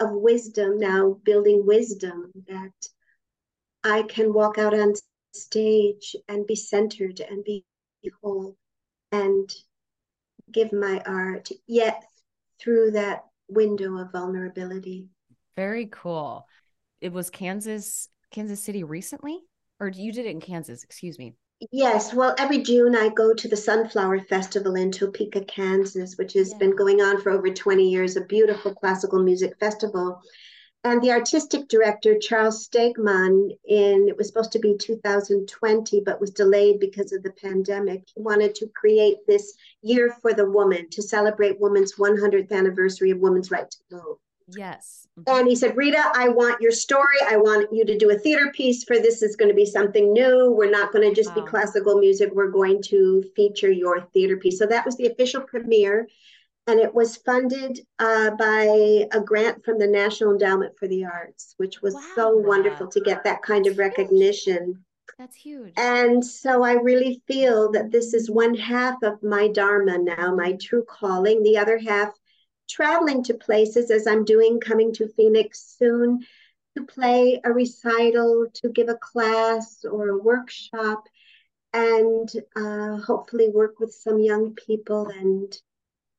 of 0.00 0.12
wisdom. 0.12 0.78
Now 0.78 1.20
building 1.24 1.66
wisdom 1.66 2.32
that 2.48 2.88
I 3.84 4.02
can 4.02 4.32
walk 4.32 4.58
out 4.58 4.74
on 4.74 4.94
stage 5.34 6.16
and 6.28 6.46
be 6.46 6.56
centered 6.56 7.20
and 7.20 7.44
be 7.44 7.64
whole 8.22 8.56
and 9.10 9.50
give 10.50 10.72
my 10.72 11.02
art. 11.06 11.48
Yet 11.66 12.02
through 12.58 12.92
that 12.92 13.24
window 13.52 13.98
of 13.98 14.12
vulnerability. 14.12 15.08
Very 15.56 15.86
cool. 15.86 16.46
It 17.00 17.12
was 17.12 17.30
Kansas, 17.30 18.08
Kansas 18.30 18.62
City 18.62 18.84
recently, 18.84 19.40
or 19.80 19.88
you 19.88 20.12
did 20.12 20.26
it 20.26 20.30
in 20.30 20.40
Kansas? 20.40 20.84
Excuse 20.84 21.18
me. 21.18 21.34
Yes, 21.70 22.12
well, 22.12 22.34
every 22.38 22.62
June 22.62 22.96
I 22.96 23.08
go 23.10 23.34
to 23.34 23.48
the 23.48 23.56
Sunflower 23.56 24.20
Festival 24.22 24.74
in 24.74 24.90
Topeka, 24.90 25.44
Kansas, 25.44 26.16
which 26.16 26.32
has 26.32 26.50
yeah. 26.50 26.58
been 26.58 26.74
going 26.74 27.00
on 27.00 27.20
for 27.20 27.30
over 27.30 27.50
20 27.50 27.88
years, 27.88 28.16
a 28.16 28.22
beautiful 28.22 28.74
classical 28.74 29.22
music 29.22 29.56
festival. 29.60 30.20
And 30.84 31.00
the 31.00 31.12
artistic 31.12 31.68
director, 31.68 32.18
Charles 32.18 32.68
Stegman, 32.68 33.56
in 33.64 34.08
it 34.08 34.16
was 34.16 34.26
supposed 34.26 34.50
to 34.52 34.58
be 34.58 34.76
2020, 34.76 36.00
but 36.00 36.20
was 36.20 36.30
delayed 36.30 36.80
because 36.80 37.12
of 37.12 37.22
the 37.22 37.30
pandemic. 37.30 38.02
He 38.12 38.20
wanted 38.20 38.56
to 38.56 38.66
create 38.74 39.18
this 39.28 39.54
year 39.82 40.16
for 40.20 40.32
the 40.32 40.50
woman 40.50 40.88
to 40.90 41.02
celebrate 41.02 41.60
women's 41.60 41.94
100th 41.94 42.50
anniversary 42.50 43.12
of 43.12 43.18
women's 43.18 43.52
right 43.52 43.70
to 43.70 43.78
vote. 43.96 44.18
Yes. 44.48 45.06
And 45.28 45.46
he 45.46 45.54
said, 45.54 45.76
Rita, 45.76 46.02
I 46.14 46.28
want 46.28 46.60
your 46.60 46.72
story. 46.72 47.18
I 47.28 47.36
want 47.36 47.72
you 47.72 47.84
to 47.84 47.96
do 47.96 48.10
a 48.10 48.18
theater 48.18 48.50
piece 48.52 48.82
for 48.82 48.96
this. 48.96 49.22
is 49.22 49.36
going 49.36 49.50
to 49.50 49.54
be 49.54 49.66
something 49.66 50.12
new. 50.12 50.50
We're 50.50 50.70
not 50.70 50.92
going 50.92 51.08
to 51.08 51.14
just 51.14 51.36
wow. 51.36 51.44
be 51.44 51.50
classical 51.50 51.98
music. 51.98 52.30
We're 52.34 52.50
going 52.50 52.82
to 52.84 53.22
feature 53.36 53.70
your 53.70 54.00
theater 54.12 54.36
piece. 54.36 54.58
So 54.58 54.66
that 54.66 54.84
was 54.84 54.96
the 54.96 55.06
official 55.06 55.42
premiere 55.42 56.08
and 56.66 56.78
it 56.78 56.94
was 56.94 57.16
funded 57.16 57.80
uh, 57.98 58.30
by 58.32 59.06
a 59.12 59.20
grant 59.20 59.64
from 59.64 59.78
the 59.78 59.86
National 59.86 60.32
Endowment 60.32 60.76
for 60.78 60.86
the 60.86 61.04
Arts, 61.04 61.54
which 61.56 61.82
was 61.82 61.94
wow, 61.94 62.02
so 62.14 62.36
wonderful 62.36 62.86
to 62.88 63.00
get 63.00 63.24
that 63.24 63.42
kind 63.42 63.66
of 63.66 63.78
recognition. 63.78 64.84
That's 65.18 65.36
huge. 65.36 65.72
And 65.76 66.24
so 66.24 66.62
I 66.62 66.74
really 66.74 67.20
feel 67.26 67.72
that 67.72 67.90
this 67.90 68.14
is 68.14 68.30
one 68.30 68.54
half 68.54 69.02
of 69.02 69.22
my 69.22 69.48
Dharma 69.48 69.98
now, 69.98 70.34
my 70.34 70.52
true 70.52 70.84
calling. 70.88 71.42
The 71.42 71.58
other 71.58 71.78
half, 71.78 72.12
traveling 72.68 73.24
to 73.24 73.34
places 73.34 73.90
as 73.90 74.06
I'm 74.06 74.24
doing, 74.24 74.60
coming 74.60 74.92
to 74.94 75.08
Phoenix 75.08 75.76
soon 75.78 76.20
to 76.76 76.84
play 76.84 77.40
a 77.44 77.52
recital, 77.52 78.46
to 78.54 78.68
give 78.68 78.88
a 78.88 78.94
class 78.94 79.84
or 79.84 80.10
a 80.10 80.18
workshop 80.18 81.04
and 81.72 82.30
uh, 82.56 82.96
hopefully 82.98 83.48
work 83.48 83.80
with 83.80 83.92
some 83.92 84.20
young 84.20 84.54
people 84.54 85.08
and 85.08 85.56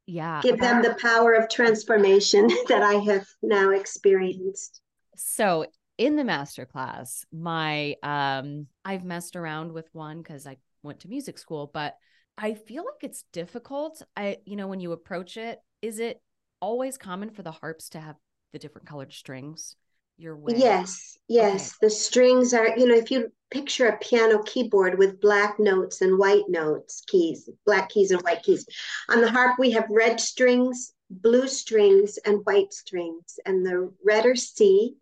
yeah 0.05 0.41
give 0.41 0.59
them 0.59 0.81
the 0.81 0.95
power 1.01 1.33
of 1.33 1.49
transformation 1.49 2.47
that 2.67 2.81
i 2.81 2.95
have 2.95 3.25
now 3.41 3.71
experienced. 3.71 4.81
So 5.15 5.65
in 5.97 6.15
the 6.15 6.23
master 6.23 6.65
class 6.65 7.25
my 7.31 7.95
um 8.03 8.67
i've 8.83 9.03
messed 9.03 9.35
around 9.35 9.71
with 9.71 9.87
one 9.93 10.17
because 10.17 10.47
i 10.47 10.57
went 10.81 10.99
to 10.99 11.07
music 11.07 11.37
school 11.37 11.69
but 11.71 11.95
i 12.37 12.53
feel 12.55 12.83
like 12.83 13.03
it's 13.03 13.25
difficult. 13.31 14.01
I 14.17 14.37
you 14.45 14.55
know 14.55 14.67
when 14.67 14.79
you 14.79 14.91
approach 14.91 15.37
it 15.37 15.59
is 15.81 15.99
it 15.99 16.21
always 16.59 16.97
common 16.97 17.29
for 17.29 17.43
the 17.43 17.51
harps 17.51 17.89
to 17.89 17.99
have 17.99 18.15
the 18.53 18.59
different 18.59 18.87
colored 18.87 19.13
strings 19.13 19.75
your 20.23 20.37
way 20.37 20.53
yes 20.55 21.17
yes 21.27 21.71
okay. 21.71 21.87
the 21.87 21.89
strings 21.89 22.53
are 22.53 22.77
you 22.77 22.87
know 22.87 22.95
if 22.95 23.11
you 23.11 23.31
picture 23.51 23.87
a 23.87 23.97
piano 23.97 24.41
keyboard 24.43 24.97
with 24.97 25.21
black 25.21 25.59
notes 25.59 26.01
and 26.01 26.17
white 26.17 26.49
notes 26.49 27.03
keys 27.07 27.47
black 27.65 27.89
keys 27.89 28.09
and 28.09 28.21
white 28.23 28.41
keys. 28.41 28.65
On 29.09 29.21
the 29.21 29.29
harp 29.29 29.59
we 29.59 29.69
have 29.71 29.85
red 29.91 30.19
strings 30.19 30.93
blue 31.11 31.47
strings 31.47 32.17
and 32.25 32.39
white 32.45 32.73
strings 32.73 33.37
and 33.45 33.63
the 33.63 33.93
red 34.03 34.25
are 34.25 34.35
c 34.35 34.95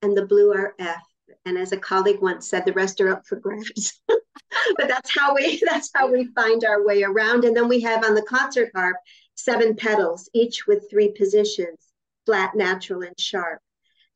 and 0.00 0.16
the 0.16 0.24
blue 0.24 0.50
are 0.52 0.74
f. 0.78 1.02
And 1.44 1.58
as 1.58 1.72
a 1.72 1.76
colleague 1.76 2.22
once 2.22 2.48
said 2.48 2.64
the 2.64 2.72
rest 2.72 3.00
are 3.02 3.10
up 3.10 3.26
for 3.26 3.36
grabs. 3.36 4.00
But 4.76 4.88
that's 4.88 5.16
how 5.16 5.34
we 5.34 5.62
that's 5.70 5.90
how 5.94 6.10
we 6.10 6.26
find 6.34 6.64
our 6.64 6.84
way 6.84 7.02
around. 7.02 7.44
And 7.44 7.56
then 7.56 7.68
we 7.68 7.80
have 7.82 8.04
on 8.04 8.14
the 8.14 8.22
concert 8.22 8.70
harp 8.74 8.96
seven 9.34 9.76
pedals 9.76 10.28
each 10.34 10.66
with 10.66 10.88
three 10.90 11.12
positions 11.12 11.78
flat 12.26 12.54
natural 12.54 13.02
and 13.02 13.18
sharp 13.18 13.60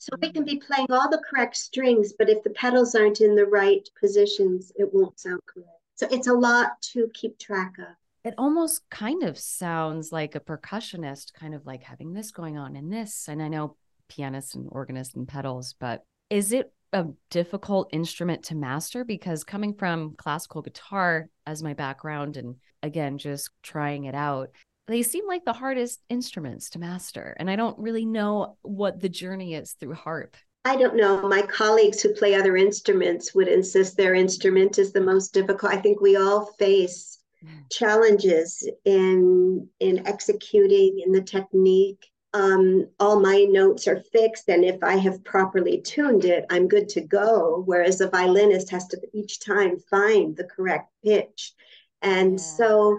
so 0.04 0.18
we 0.20 0.30
can 0.30 0.44
be 0.44 0.56
playing 0.56 0.88
all 0.90 1.08
the 1.08 1.23
correct 1.30 1.56
strings, 1.56 2.12
but 2.12 2.28
if 2.28 2.42
the 2.42 2.50
pedals 2.50 2.94
aren't 2.94 3.23
in 3.23 3.34
the 3.34 3.46
right 3.46 3.88
positions, 3.99 4.70
it 4.76 4.92
won't 4.92 5.18
sound 5.18 5.40
correct. 5.46 5.70
So 5.94 6.06
it's 6.11 6.26
a 6.26 6.34
lot 6.34 6.73
to 6.92 7.08
keep 7.14 7.38
track 7.38 7.76
of. 7.78 7.87
It 8.23 8.34
almost 8.37 8.82
kind 8.90 9.23
of 9.23 9.38
sounds 9.38 10.12
like 10.12 10.34
a 10.34 10.40
percussionist, 10.40 11.32
kind 11.32 11.54
of 11.54 11.64
like 11.64 11.82
having 11.82 12.12
this 12.12 12.32
going 12.32 12.58
on 12.58 12.76
and 12.76 12.92
this. 12.92 13.28
And 13.28 13.42
I 13.42 13.49
know 13.49 13.76
pianists 14.11 14.54
and 14.54 14.68
organists 14.70 15.14
and 15.14 15.26
pedals, 15.26 15.75
but 15.80 16.04
is 16.28 16.52
it 16.52 16.70
a 16.92 17.06
difficult 17.30 17.88
instrument 17.90 18.42
to 18.44 18.54
master? 18.54 19.04
Because 19.04 19.42
coming 19.42 19.73
from 19.73 20.16
classical 20.18 20.61
guitar 20.61 21.30
as 21.46 21.62
my 21.62 21.73
background 21.73 22.37
and 22.37 22.56
again, 22.82 23.16
just 23.16 23.49
trying 23.62 24.04
it 24.04 24.14
out, 24.14 24.50
they 24.87 25.03
seem 25.03 25.26
like 25.26 25.45
the 25.45 25.53
hardest 25.53 26.00
instruments 26.09 26.71
to 26.71 26.79
master. 26.79 27.37
And 27.38 27.50
I 27.50 27.57
don't 27.57 27.79
really 27.79 28.05
know 28.05 28.59
what 28.62 29.00
the 29.00 29.09
journey 29.09 29.55
is 29.55 29.73
through 29.73 29.95
harp. 29.95 30.37
I 30.67 30.76
don't 30.76 30.97
know. 30.97 31.29
My 31.29 31.43
colleagues 31.43 32.00
who 32.00 32.14
play 32.14 32.35
other 32.35 32.57
instruments 32.57 33.35
would 33.35 33.49
insist 33.49 33.97
their 33.97 34.14
instrument 34.14 34.79
is 34.79 34.93
the 34.93 35.00
most 35.00 35.35
difficult. 35.35 35.73
I 35.73 35.76
think 35.76 36.00
we 36.00 36.17
all 36.17 36.47
face 36.59 37.19
mm. 37.45 37.50
challenges 37.71 38.67
in 38.85 39.69
in 39.81 40.07
executing 40.07 41.03
in 41.05 41.12
the 41.12 41.23
technique. 41.23 42.07
Um, 42.33 42.88
all 42.99 43.21
my 43.21 43.45
notes 43.49 43.87
are 43.87 44.03
fixed, 44.11 44.49
and 44.49 44.64
if 44.64 44.83
I 44.83 44.97
have 44.97 45.23
properly 45.23 45.83
tuned 45.83 46.25
it, 46.25 46.47
I'm 46.50 46.67
good 46.67 46.88
to 46.91 47.03
go. 47.03 47.62
Whereas 47.67 48.00
a 48.00 48.09
violinist 48.09 48.71
has 48.71 48.88
to 48.88 49.00
each 49.12 49.41
time 49.41 49.79
find 49.91 50.35
the 50.35 50.45
correct 50.45 50.91
pitch, 51.05 51.53
and 52.00 52.33
yeah. 52.33 52.45
so 52.45 52.99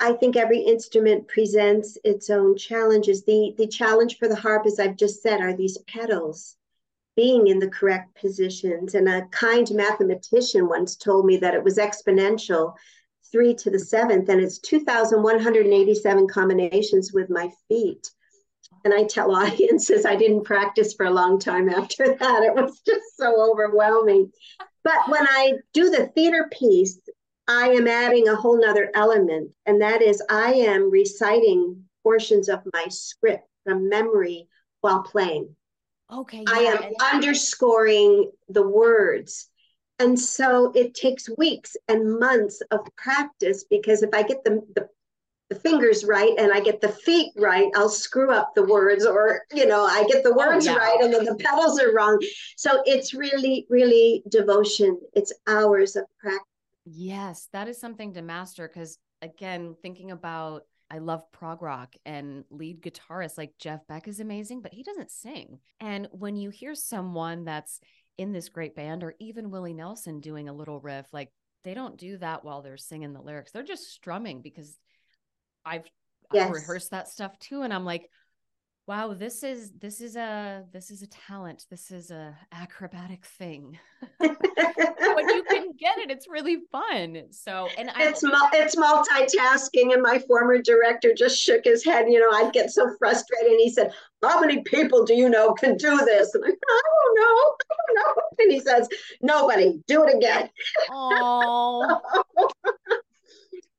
I 0.00 0.12
think 0.12 0.36
every 0.36 0.60
instrument 0.60 1.26
presents 1.26 1.98
its 2.04 2.30
own 2.30 2.56
challenges. 2.56 3.24
The, 3.24 3.54
the 3.58 3.66
challenge 3.66 4.18
for 4.18 4.28
the 4.28 4.36
harp, 4.36 4.64
as 4.66 4.78
I've 4.78 4.96
just 4.96 5.22
said, 5.22 5.40
are 5.40 5.56
these 5.56 5.78
pedals 5.88 6.56
being 7.16 7.48
in 7.48 7.58
the 7.58 7.68
correct 7.68 8.14
positions. 8.14 8.94
And 8.94 9.08
a 9.08 9.26
kind 9.32 9.68
mathematician 9.72 10.68
once 10.68 10.94
told 10.94 11.26
me 11.26 11.36
that 11.38 11.54
it 11.54 11.64
was 11.64 11.78
exponential, 11.78 12.74
three 13.32 13.54
to 13.54 13.70
the 13.70 13.78
seventh, 13.78 14.28
and 14.28 14.40
it's 14.40 14.58
2,187 14.60 16.28
combinations 16.28 17.12
with 17.12 17.28
my 17.28 17.50
feet. 17.68 18.08
And 18.84 18.94
I 18.94 19.02
tell 19.02 19.34
audiences 19.34 20.06
I 20.06 20.14
didn't 20.14 20.44
practice 20.44 20.94
for 20.94 21.06
a 21.06 21.10
long 21.10 21.40
time 21.40 21.68
after 21.68 22.14
that. 22.14 22.42
It 22.44 22.54
was 22.54 22.80
just 22.86 23.16
so 23.16 23.50
overwhelming. 23.50 24.30
But 24.84 25.08
when 25.08 25.26
I 25.26 25.54
do 25.72 25.90
the 25.90 26.06
theater 26.14 26.48
piece, 26.52 27.00
I 27.48 27.70
am 27.70 27.88
adding 27.88 28.28
a 28.28 28.36
whole 28.36 28.60
nother 28.60 28.90
element, 28.94 29.50
and 29.64 29.80
that 29.80 30.02
is 30.02 30.22
I 30.28 30.52
am 30.52 30.90
reciting 30.90 31.82
portions 32.02 32.50
of 32.50 32.60
my 32.74 32.86
script 32.90 33.48
from 33.64 33.88
memory 33.88 34.48
while 34.82 35.02
playing. 35.02 35.56
Okay. 36.12 36.38
Yeah. 36.38 36.44
I 36.46 36.58
am 36.58 36.92
underscoring 37.12 38.30
the 38.48 38.66
words. 38.66 39.48
And 39.98 40.18
so 40.18 40.72
it 40.74 40.94
takes 40.94 41.28
weeks 41.38 41.76
and 41.88 42.20
months 42.20 42.62
of 42.70 42.80
practice 42.96 43.64
because 43.68 44.02
if 44.02 44.10
I 44.12 44.22
get 44.22 44.44
the, 44.44 44.62
the, 44.76 44.88
the 45.50 45.56
fingers 45.56 46.04
right 46.04 46.32
and 46.38 46.52
I 46.52 46.60
get 46.60 46.80
the 46.80 46.90
feet 46.90 47.32
right, 47.36 47.70
I'll 47.74 47.88
screw 47.88 48.30
up 48.30 48.54
the 48.54 48.64
words, 48.64 49.04
or 49.04 49.42
you 49.52 49.66
know, 49.66 49.84
I 49.84 50.04
get 50.04 50.22
the 50.22 50.30
oh, 50.30 50.36
words 50.36 50.68
oh, 50.68 50.72
yeah. 50.72 50.78
right 50.78 50.98
and 51.00 51.12
then 51.12 51.24
the 51.24 51.34
pedals 51.34 51.80
are 51.80 51.94
wrong. 51.94 52.20
So 52.56 52.82
it's 52.84 53.12
really, 53.12 53.66
really 53.68 54.22
devotion. 54.28 55.00
It's 55.14 55.32
hours 55.46 55.96
of 55.96 56.04
practice 56.20 56.44
Yes, 56.90 57.48
that 57.52 57.68
is 57.68 57.80
something 57.80 58.14
to 58.14 58.22
master 58.22 58.68
because 58.68 58.98
again, 59.22 59.76
thinking 59.82 60.10
about 60.10 60.62
I 60.90 60.98
love 60.98 61.30
prog 61.32 61.60
rock 61.60 61.94
and 62.06 62.44
lead 62.50 62.80
guitarist 62.80 63.36
like 63.36 63.52
Jeff 63.58 63.86
Beck 63.86 64.08
is 64.08 64.20
amazing, 64.20 64.62
but 64.62 64.72
he 64.72 64.82
doesn't 64.82 65.10
sing. 65.10 65.58
And 65.80 66.08
when 66.12 66.36
you 66.36 66.48
hear 66.48 66.74
someone 66.74 67.44
that's 67.44 67.80
in 68.16 68.32
this 68.32 68.48
great 68.48 68.74
band 68.74 69.04
or 69.04 69.14
even 69.18 69.50
Willie 69.50 69.74
Nelson 69.74 70.20
doing 70.20 70.48
a 70.48 70.52
little 70.52 70.80
riff, 70.80 71.06
like 71.12 71.30
they 71.62 71.74
don't 71.74 71.98
do 71.98 72.16
that 72.18 72.42
while 72.42 72.62
they're 72.62 72.78
singing 72.78 73.12
the 73.12 73.20
lyrics. 73.20 73.52
They're 73.52 73.62
just 73.62 73.92
strumming 73.92 74.40
because 74.40 74.78
I've, 75.64 75.84
yes. 76.32 76.46
I've 76.46 76.54
rehearsed 76.54 76.92
that 76.92 77.08
stuff 77.08 77.38
too. 77.38 77.62
And 77.62 77.74
I'm 77.74 77.84
like, 77.84 78.08
wow 78.88 79.12
this 79.12 79.44
is 79.44 79.70
this 79.78 80.00
is 80.00 80.16
a 80.16 80.64
this 80.72 80.90
is 80.90 81.02
a 81.02 81.06
talent. 81.06 81.66
This 81.70 81.90
is 81.90 82.10
a 82.10 82.34
acrobatic 82.52 83.24
thing. 83.24 83.78
When 85.14 85.28
you 85.30 85.42
can 85.44 85.72
get 85.78 85.98
it 85.98 86.10
it's 86.10 86.28
really 86.28 86.58
fun. 86.72 87.24
So 87.30 87.68
and 87.76 87.90
it's 87.96 88.24
I, 88.24 88.50
it's 88.54 88.76
multitasking 88.76 89.92
and 89.92 90.02
my 90.02 90.18
former 90.20 90.58
director 90.62 91.12
just 91.12 91.38
shook 91.38 91.64
his 91.64 91.84
head 91.84 92.06
you 92.08 92.20
know 92.20 92.30
i'd 92.38 92.52
get 92.52 92.70
so 92.70 92.94
frustrated 92.98 93.50
and 93.50 93.60
he 93.60 93.70
said 93.70 93.92
how 94.22 94.40
many 94.40 94.62
people 94.62 95.04
do 95.04 95.14
you 95.14 95.28
know 95.28 95.54
can 95.54 95.76
do 95.76 95.96
this? 96.04 96.34
And 96.34 96.44
i, 96.44 96.48
I 96.48 96.50
don't 96.50 97.20
know. 97.20 97.56
I 97.70 97.76
don't 97.76 98.16
know. 98.16 98.22
And 98.40 98.52
he 98.52 98.60
says 98.60 98.88
nobody. 99.20 99.82
Do 99.88 100.04
it 100.04 100.14
again. 100.16 100.48
Oh 100.90 102.00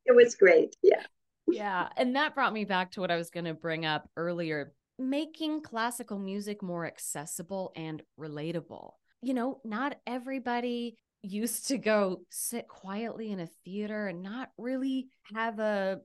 it 0.05 0.15
was 0.15 0.35
great. 0.35 0.75
Yeah. 0.83 1.03
Yeah. 1.47 1.87
And 1.97 2.15
that 2.15 2.35
brought 2.35 2.53
me 2.53 2.65
back 2.65 2.91
to 2.91 2.99
what 2.99 3.11
I 3.11 3.15
was 3.15 3.29
going 3.29 3.45
to 3.45 3.53
bring 3.53 3.85
up 3.85 4.09
earlier 4.17 4.73
making 4.99 5.61
classical 5.61 6.19
music 6.19 6.61
more 6.61 6.85
accessible 6.85 7.71
and 7.75 8.03
relatable. 8.19 8.91
You 9.21 9.33
know, 9.33 9.61
not 9.63 9.95
everybody 10.05 10.97
used 11.21 11.67
to 11.67 11.77
go 11.77 12.21
sit 12.29 12.67
quietly 12.67 13.31
in 13.31 13.39
a 13.39 13.49
theater 13.65 14.07
and 14.07 14.21
not 14.21 14.49
really 14.57 15.07
have 15.33 15.59
a 15.59 15.99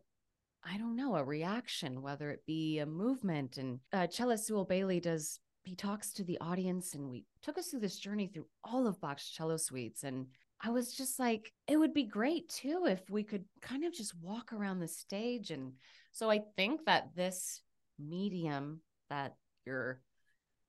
I 0.67 0.79
don't 0.79 0.97
know, 0.97 1.15
a 1.17 1.23
reaction, 1.23 2.01
whether 2.01 2.31
it 2.31 2.41
be 2.47 2.79
a 2.79 2.87
movement. 2.87 3.59
And 3.59 3.81
uh, 3.93 4.07
cellist 4.07 4.49
Zuill 4.49 4.67
Bailey 4.67 4.99
does, 4.99 5.39
he 5.65 5.77
talks 5.77 6.13
to 6.15 6.25
the 6.25 6.39
audience, 6.41 6.95
and 6.95 7.11
we 7.11 7.27
took 7.43 7.59
us 7.59 7.69
through 7.69 7.81
this 7.81 7.99
journey 7.99 8.29
through 8.29 8.47
all 8.65 8.87
of 8.87 9.01
Bach's 9.01 9.29
cello 9.29 9.59
suites. 9.59 10.05
And 10.05 10.27
I 10.63 10.71
was 10.71 10.95
just 10.95 11.19
like, 11.19 11.53
it 11.67 11.77
would 11.77 11.93
be 11.93 12.05
great 12.05 12.49
too 12.49 12.87
if 12.89 13.03
we 13.11 13.23
could 13.23 13.45
kind 13.61 13.85
of 13.85 13.93
just 13.93 14.15
walk 14.23 14.53
around 14.53 14.81
the 14.81 14.89
stage. 14.89 15.51
And 15.51 15.73
so 16.13 16.31
I 16.31 16.41
think 16.57 16.87
that 16.87 17.15
this 17.15 17.61
medium 17.99 18.81
that 19.11 19.35
you're 19.67 20.01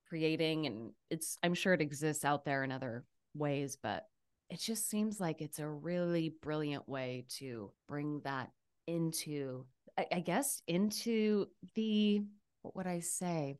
creating 0.07 0.65
and 0.67 0.91
it's 1.09 1.37
i'm 1.43 1.53
sure 1.53 1.73
it 1.73 1.81
exists 1.81 2.23
out 2.23 2.45
there 2.45 2.63
in 2.63 2.71
other 2.71 3.03
ways 3.33 3.77
but 3.81 4.05
it 4.49 4.59
just 4.59 4.89
seems 4.89 5.19
like 5.19 5.41
it's 5.41 5.59
a 5.59 5.67
really 5.67 6.35
brilliant 6.41 6.87
way 6.87 7.25
to 7.29 7.71
bring 7.87 8.21
that 8.23 8.51
into 8.87 9.65
I, 9.97 10.05
I 10.13 10.19
guess 10.19 10.61
into 10.67 11.47
the 11.75 12.21
what 12.61 12.75
would 12.75 12.87
i 12.87 12.99
say? 12.99 13.57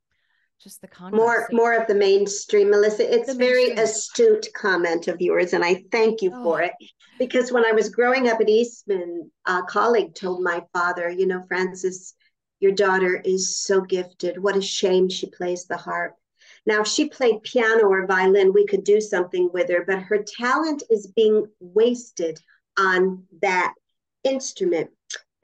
Just 0.63 0.79
the 0.79 0.87
context 0.87 1.17
more 1.17 1.49
more 1.51 1.73
of 1.73 1.85
the 1.87 1.95
mainstream 1.95 2.69
melissa. 2.69 3.13
It's 3.13 3.33
very 3.33 3.71
astute 3.71 4.47
comment 4.55 5.07
of 5.07 5.19
yours 5.19 5.53
and 5.53 5.63
i 5.63 5.83
thank 5.91 6.21
you 6.21 6.31
oh. 6.33 6.43
for 6.43 6.61
it. 6.61 6.73
Because 7.19 7.51
when 7.51 7.65
i 7.65 7.71
was 7.71 7.89
growing 7.89 8.29
up 8.29 8.39
at 8.39 8.49
eastman 8.49 9.31
a 9.45 9.63
colleague 9.63 10.15
told 10.15 10.43
my 10.43 10.61
father 10.73 11.09
you 11.09 11.27
know 11.27 11.41
francis 11.47 12.13
your 12.59 12.71
daughter 12.71 13.21
is 13.23 13.57
so 13.57 13.81
gifted. 13.81 14.41
What 14.41 14.57
a 14.57 14.61
shame 14.61 15.09
she 15.09 15.29
plays 15.29 15.65
the 15.65 15.77
harp. 15.77 16.15
Now, 16.65 16.81
if 16.81 16.87
she 16.87 17.09
played 17.09 17.43
piano 17.43 17.83
or 17.83 18.07
violin, 18.07 18.53
we 18.53 18.65
could 18.65 18.83
do 18.83 18.99
something 18.99 19.49
with 19.53 19.69
her, 19.69 19.83
but 19.85 19.99
her 19.99 20.23
talent 20.23 20.83
is 20.89 21.07
being 21.07 21.45
wasted 21.59 22.39
on 22.77 23.23
that 23.41 23.73
instrument. 24.23 24.89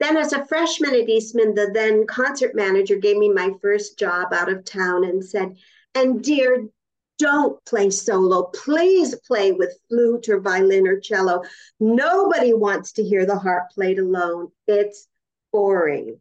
Then, 0.00 0.16
as 0.16 0.32
a 0.32 0.44
freshman 0.46 0.94
at 0.94 1.08
Eastman, 1.08 1.54
the 1.54 1.70
then 1.72 2.06
concert 2.06 2.56
manager 2.56 2.96
gave 2.96 3.16
me 3.16 3.28
my 3.28 3.52
first 3.62 3.98
job 3.98 4.32
out 4.32 4.52
of 4.52 4.64
town 4.64 5.04
and 5.04 5.24
said, 5.24 5.56
And 5.94 6.24
dear, 6.24 6.66
don't 7.18 7.64
play 7.64 7.88
solo. 7.90 8.44
Please 8.46 9.14
play 9.26 9.52
with 9.52 9.78
flute 9.88 10.28
or 10.28 10.40
violin 10.40 10.88
or 10.88 10.98
cello. 10.98 11.44
Nobody 11.78 12.52
wants 12.52 12.94
to 12.94 13.04
hear 13.04 13.26
the 13.26 13.38
harp 13.38 13.70
played 13.70 14.00
alone. 14.00 14.50
It's 14.66 15.06
boring. 15.52 16.18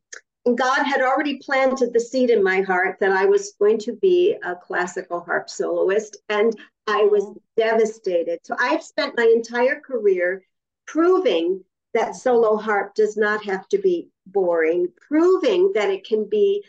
God 0.56 0.84
had 0.84 1.02
already 1.02 1.38
planted 1.38 1.94
the 1.94 2.00
seed 2.00 2.30
in 2.30 2.44
my 2.44 2.62
heart 2.62 2.98
that 3.00 3.12
I 3.12 3.26
was 3.26 3.54
going 3.60 3.78
to 3.80 3.94
be 3.94 4.36
a 4.44 4.56
classical 4.56 5.22
harp 5.22 5.50
soloist, 5.50 6.18
and 6.30 6.56
I 6.88 7.04
was 7.04 7.24
mm-hmm. 7.24 7.38
devastated. 7.58 8.40
So 8.44 8.56
I've 8.60 8.84
spent 8.84 9.18
my 9.18 9.26
entire 9.26 9.80
career 9.80 10.44
proving 10.88 11.64
that 11.94 12.16
solo 12.16 12.58
harp 12.58 12.96
does 12.96 13.18
not 13.18 13.44
have 13.46 13.68
to 13.70 13.78
be 13.78 14.10
boring, 14.26 14.88
proving 15.08 15.72
that 15.76 15.90
it 15.90 16.06
can 16.06 16.28
be 16.30 16.64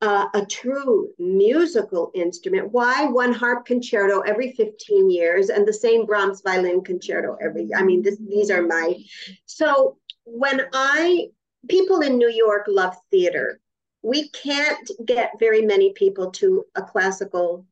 uh, 0.00 0.26
a 0.34 0.44
true 0.44 1.10
musical 1.18 2.10
instrument. 2.14 2.72
Why 2.72 3.06
one 3.06 3.32
harp 3.32 3.64
concerto 3.64 4.20
every 4.20 4.52
15 4.52 5.10
years 5.10 5.48
and 5.48 5.66
the 5.66 5.72
same 5.72 6.06
Brahms 6.06 6.42
violin 6.42 6.82
concerto 6.82 7.36
every 7.40 7.72
I 7.74 7.82
mean, 7.82 8.02
this, 8.02 8.18
these 8.18 8.50
are 8.50 8.62
my. 8.62 8.96
So 9.46 9.98
when 10.24 10.62
I, 10.72 11.28
people 11.68 12.00
in 12.00 12.18
New 12.18 12.30
York 12.30 12.66
love 12.68 12.96
theater. 13.10 13.60
We 14.02 14.28
can't 14.30 14.90
get 15.04 15.38
very 15.38 15.62
many 15.62 15.92
people 15.92 16.30
to 16.32 16.64
a 16.74 16.82
classical 16.82 17.66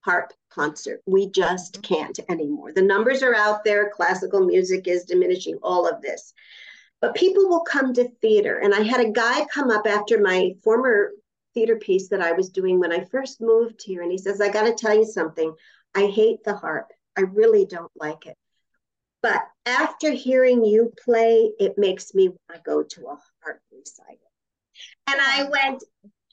harp 0.00 0.32
concert. 0.50 1.00
We 1.06 1.30
just 1.30 1.82
can't 1.82 2.18
anymore. 2.28 2.72
The 2.72 2.82
numbers 2.82 3.22
are 3.22 3.34
out 3.34 3.64
there. 3.64 3.90
Classical 3.90 4.44
music 4.44 4.86
is 4.86 5.04
diminishing 5.04 5.58
all 5.62 5.88
of 5.88 6.02
this. 6.02 6.34
But 7.00 7.14
people 7.14 7.48
will 7.48 7.62
come 7.62 7.94
to 7.94 8.08
theater. 8.20 8.58
And 8.58 8.74
I 8.74 8.82
had 8.82 9.00
a 9.00 9.10
guy 9.10 9.46
come 9.46 9.70
up 9.70 9.86
after 9.86 10.20
my 10.20 10.54
former 10.62 11.12
theater 11.54 11.76
piece 11.76 12.08
that 12.08 12.20
I 12.20 12.32
was 12.32 12.50
doing 12.50 12.78
when 12.78 12.92
I 12.92 13.04
first 13.04 13.40
moved 13.40 13.82
here. 13.84 14.02
And 14.02 14.12
he 14.12 14.18
says, 14.18 14.40
I 14.40 14.50
got 14.50 14.64
to 14.64 14.74
tell 14.74 14.94
you 14.94 15.04
something. 15.04 15.54
I 15.94 16.06
hate 16.06 16.44
the 16.44 16.54
harp. 16.54 16.90
I 17.16 17.22
really 17.22 17.64
don't 17.66 17.92
like 17.96 18.26
it. 18.26 18.36
But 19.22 19.42
after 19.66 20.10
hearing 20.10 20.64
you 20.64 20.92
play, 21.04 21.52
it 21.58 21.78
makes 21.78 22.14
me 22.14 22.28
want 22.28 22.40
to 22.54 22.60
go 22.64 22.82
to 22.82 23.06
a 23.06 23.18
harp 23.42 23.60
recital. 23.70 24.18
And 25.06 25.20
I 25.20 25.44
went, 25.44 25.82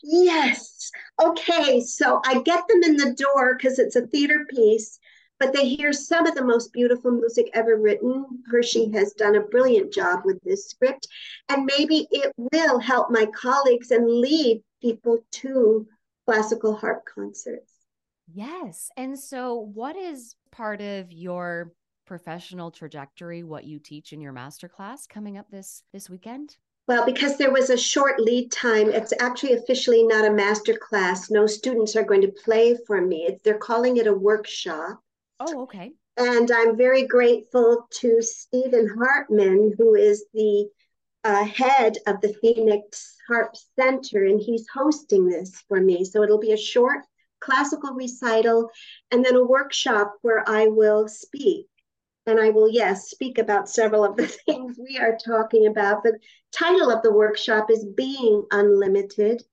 Yes. 0.01 0.91
Okay. 1.22 1.81
So 1.81 2.22
I 2.25 2.41
get 2.41 2.63
them 2.67 2.84
in 2.84 2.98
the 2.98 3.13
door 3.13 3.55
because 3.55 3.79
it's 3.79 3.96
a 3.96 4.08
theater 4.08 4.46
piece, 4.50 5.00
but 5.39 5.53
they 5.53 5.67
hear 5.67 5.91
some 5.91 6.25
of 6.25 6.36
the 6.36 6.46
most 6.46 6.72
beautiful 6.72 7.12
music 7.12 7.50
ever 7.53 7.75
written. 7.75 8.25
Hershey 8.50 8.91
has 8.91 9.13
done 9.13 9.36
a 9.36 9.41
brilliant 9.41 9.93
job 9.93 10.22
with 10.24 10.39
this 10.43 10.69
script. 10.69 11.08
And 11.50 11.69
maybe 11.77 12.08
it 12.12 12.34
will 12.38 12.79
help 12.79 13.12
my 13.12 13.25
colleagues 13.27 13.91
and 13.91 14.08
lead 14.10 14.63
people 14.81 15.19
to 15.31 15.88
classical 16.25 16.75
harp 16.75 17.03
concerts. 17.05 17.74
Yes. 18.31 18.89
And 18.96 19.19
so, 19.19 19.55
what 19.55 19.96
is 19.96 20.36
part 20.51 20.81
of 20.81 21.12
your 21.12 21.72
professional 22.10 22.72
trajectory 22.72 23.44
what 23.44 23.66
you 23.66 23.78
teach 23.78 24.13
in 24.13 24.20
your 24.20 24.34
masterclass 24.34 25.08
coming 25.08 25.38
up 25.38 25.46
this 25.51 25.84
this 25.94 26.10
weekend? 26.10 26.58
Well 26.88 27.06
because 27.06 27.38
there 27.38 27.51
was 27.51 27.70
a 27.70 27.78
short 27.78 28.20
lead 28.20 28.51
time 28.51 28.89
it's 28.89 29.13
actually 29.22 29.54
officially 29.54 30.04
not 30.04 30.25
a 30.25 30.32
master 30.32 30.74
class 30.74 31.30
no 31.30 31.46
students 31.46 31.96
are 31.96 32.04
going 32.04 32.24
to 32.24 32.34
play 32.44 32.75
for 32.88 33.00
me. 33.00 33.38
They're 33.44 33.60
calling 33.60 33.98
it 33.98 34.08
a 34.08 34.13
workshop. 34.13 35.00
Oh 35.39 35.62
okay. 35.66 35.92
And 36.18 36.50
i'm 36.51 36.75
very 36.75 37.06
grateful 37.06 37.88
to 38.00 38.24
stephen 38.24 38.89
hartman 38.98 39.75
who 39.78 39.94
is 39.94 40.25
the 40.34 40.68
uh, 41.24 41.44
head 41.44 41.98
of 42.08 42.22
the 42.22 42.34
Phoenix 42.42 43.18
Harp 43.28 43.54
Center, 43.78 44.24
and 44.24 44.39
he's 44.39 44.66
hosting 44.74 45.28
this 45.28 45.51
for 45.68 45.82
me. 45.82 46.06
So 46.06 46.24
it'll 46.24 46.39
be 46.39 46.54
a 46.54 46.58
short 46.58 47.00
classical 47.42 47.94
recital 47.94 48.70
and 49.12 49.24
then 49.24 49.36
a 49.36 49.44
workshop 49.44 50.16
where 50.22 50.48
I 50.48 50.68
will 50.68 51.08
speak. 51.08 51.69
And 52.26 52.40
I 52.40 52.50
will, 52.50 52.70
yes, 52.70 53.10
speak 53.10 53.38
about 53.38 53.70
several 53.70 54.04
of 54.04 54.16
the 54.16 54.28
things 54.46 54.78
we 54.78 54.98
are 54.98 55.18
talking 55.18 55.68
about. 55.68 56.04
The 56.04 56.20
title 56.52 56.91
of 56.91 57.02
the 57.02 57.13
workshop 57.13 57.72
is 57.72 57.86
Being 57.86 58.46
Unlimited. 58.52 59.43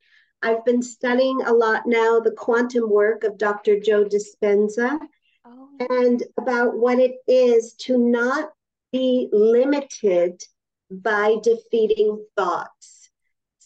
I've 0.42 0.64
been 0.64 0.82
studying 0.82 1.40
a 1.42 1.52
lot 1.52 1.86
now 1.86 2.20
the 2.20 2.32
quantum 2.32 2.90
work 2.90 3.24
of 3.24 3.38
Dr. 3.38 3.80
Joe 3.80 4.04
Dispenza 4.04 4.98
oh. 5.44 5.68
and 5.90 6.22
about 6.38 6.76
what 6.76 6.98
it 6.98 7.16
is 7.26 7.74
to 7.80 7.98
not 7.98 8.50
be 8.92 9.28
limited 9.32 10.42
by 10.90 11.36
defeating 11.42 12.24
thoughts, 12.36 12.95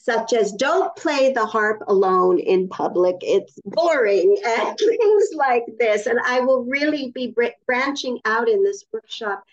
such 0.02 0.32
as 0.32 0.52
don't 0.52 0.96
play 0.96 1.30
the 1.30 1.44
harp 1.44 1.82
alone 1.86 2.38
in 2.38 2.68
public, 2.68 3.16
it's 3.20 3.54
boring, 3.66 4.34
and 4.46 4.78
things 4.78 5.28
like 5.34 5.64
this. 5.78 6.06
And 6.06 6.18
I 6.24 6.40
will 6.40 6.64
really 6.64 7.10
be 7.14 7.34
branching 7.66 8.18
out 8.24 8.48
in 8.48 8.64
this 8.64 8.84
workshop 8.92 9.44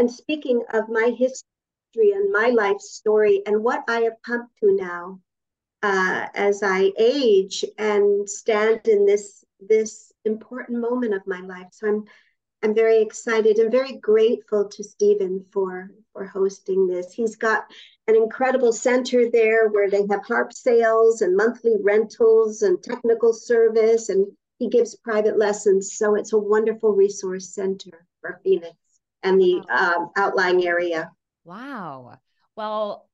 and 0.00 0.10
speaking 0.10 0.64
of 0.72 0.88
my 0.88 1.14
history 1.16 2.10
and 2.12 2.32
my 2.32 2.48
life 2.48 2.80
story 2.80 3.42
and 3.46 3.62
what 3.62 3.84
I 3.86 4.00
have 4.00 4.16
come 4.26 4.48
to 4.60 4.74
now 4.74 5.20
uh, 5.84 6.26
as 6.34 6.62
I 6.64 6.92
age 6.98 7.64
and 7.78 8.28
stand 8.28 8.88
in 8.88 9.06
this 9.06 9.44
this 9.60 10.10
important 10.24 10.80
moment 10.80 11.14
of 11.14 11.24
my 11.26 11.40
life. 11.40 11.68
So 11.70 11.86
I'm 11.86 12.04
I'm 12.64 12.74
very 12.74 13.00
excited 13.00 13.58
and 13.58 13.70
very 13.70 13.94
grateful 13.98 14.68
to 14.68 14.82
Stephen 14.82 15.44
for 15.52 15.92
for 16.12 16.24
hosting 16.24 16.88
this. 16.88 17.12
He's 17.12 17.36
got 17.36 17.64
an 18.08 18.16
incredible 18.16 18.72
center 18.72 19.30
there 19.30 19.68
where 19.68 19.88
they 19.88 20.04
have 20.10 20.24
harp 20.26 20.52
sales 20.52 21.22
and 21.22 21.36
monthly 21.36 21.76
rentals 21.82 22.62
and 22.62 22.82
technical 22.82 23.32
service, 23.32 24.08
and 24.08 24.26
he 24.58 24.68
gives 24.68 24.96
private 24.96 25.38
lessons. 25.38 25.96
So 25.96 26.14
it's 26.16 26.32
a 26.32 26.38
wonderful 26.38 26.92
resource 26.92 27.54
center 27.54 28.06
for 28.20 28.40
Phoenix 28.42 28.74
and 29.22 29.40
the 29.40 29.62
um, 29.70 30.10
outlying 30.16 30.66
area. 30.66 31.10
Wow. 31.44 32.18
Well, 32.56 33.08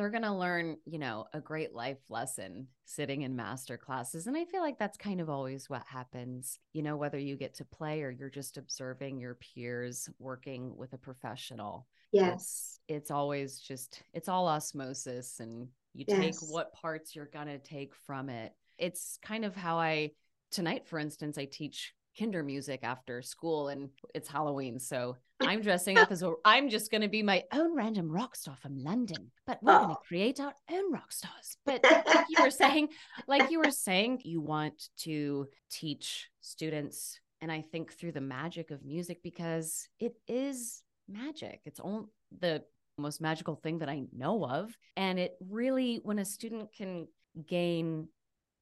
they're 0.00 0.08
going 0.08 0.22
to 0.22 0.32
learn, 0.32 0.78
you 0.86 0.98
know, 0.98 1.26
a 1.34 1.40
great 1.40 1.74
life 1.74 1.98
lesson 2.08 2.66
sitting 2.86 3.20
in 3.20 3.36
master 3.36 3.76
classes. 3.76 4.26
And 4.26 4.34
I 4.34 4.46
feel 4.46 4.62
like 4.62 4.78
that's 4.78 4.96
kind 4.96 5.20
of 5.20 5.28
always 5.28 5.68
what 5.68 5.82
happens, 5.86 6.58
you 6.72 6.82
know, 6.82 6.96
whether 6.96 7.18
you 7.18 7.36
get 7.36 7.52
to 7.56 7.66
play 7.66 8.02
or 8.02 8.10
you're 8.10 8.30
just 8.30 8.56
observing 8.56 9.20
your 9.20 9.34
peers 9.34 10.08
working 10.18 10.74
with 10.74 10.94
a 10.94 10.98
professional. 10.98 11.86
Yes. 12.12 12.32
It's, 12.32 12.80
it's 12.88 13.10
always 13.10 13.60
just, 13.60 14.02
it's 14.14 14.30
all 14.30 14.48
osmosis 14.48 15.38
and 15.38 15.68
you 15.92 16.06
yes. 16.08 16.18
take 16.18 16.50
what 16.50 16.72
parts 16.72 17.14
you're 17.14 17.26
going 17.26 17.48
to 17.48 17.58
take 17.58 17.94
from 17.94 18.30
it. 18.30 18.54
It's 18.78 19.18
kind 19.22 19.44
of 19.44 19.54
how 19.54 19.78
I, 19.78 20.12
tonight, 20.50 20.86
for 20.86 20.98
instance, 20.98 21.36
I 21.36 21.44
teach 21.44 21.92
kinder 22.18 22.42
music 22.42 22.80
after 22.82 23.22
school 23.22 23.68
and 23.68 23.90
it's 24.14 24.28
Halloween. 24.28 24.78
So 24.78 25.16
I'm 25.40 25.60
dressing 25.60 25.98
up 25.98 26.10
as 26.10 26.22
a, 26.22 26.32
I'm 26.44 26.68
just 26.68 26.90
going 26.90 27.02
to 27.02 27.08
be 27.08 27.22
my 27.22 27.44
own 27.52 27.74
random 27.74 28.10
rock 28.10 28.36
star 28.36 28.56
from 28.56 28.82
London, 28.82 29.30
but 29.46 29.62
we're 29.62 29.74
oh. 29.74 29.78
going 29.78 29.90
to 29.90 30.00
create 30.06 30.40
our 30.40 30.54
own 30.70 30.92
rock 30.92 31.12
stars. 31.12 31.56
But 31.66 31.84
like 31.84 32.26
you 32.28 32.42
were 32.42 32.50
saying, 32.50 32.88
like 33.26 33.50
you 33.50 33.60
were 33.60 33.70
saying, 33.70 34.20
you 34.24 34.40
want 34.40 34.88
to 34.98 35.48
teach 35.70 36.30
students. 36.40 37.20
And 37.40 37.50
I 37.50 37.62
think 37.62 37.92
through 37.92 38.12
the 38.12 38.20
magic 38.20 38.70
of 38.70 38.84
music, 38.84 39.22
because 39.22 39.88
it 39.98 40.14
is 40.28 40.82
magic. 41.08 41.60
It's 41.64 41.80
all 41.80 42.10
the 42.38 42.62
most 42.98 43.20
magical 43.20 43.56
thing 43.56 43.78
that 43.78 43.88
I 43.88 44.02
know 44.14 44.44
of. 44.44 44.76
And 44.96 45.18
it 45.18 45.36
really, 45.48 46.00
when 46.02 46.18
a 46.18 46.24
student 46.24 46.72
can 46.76 47.08
gain 47.46 48.08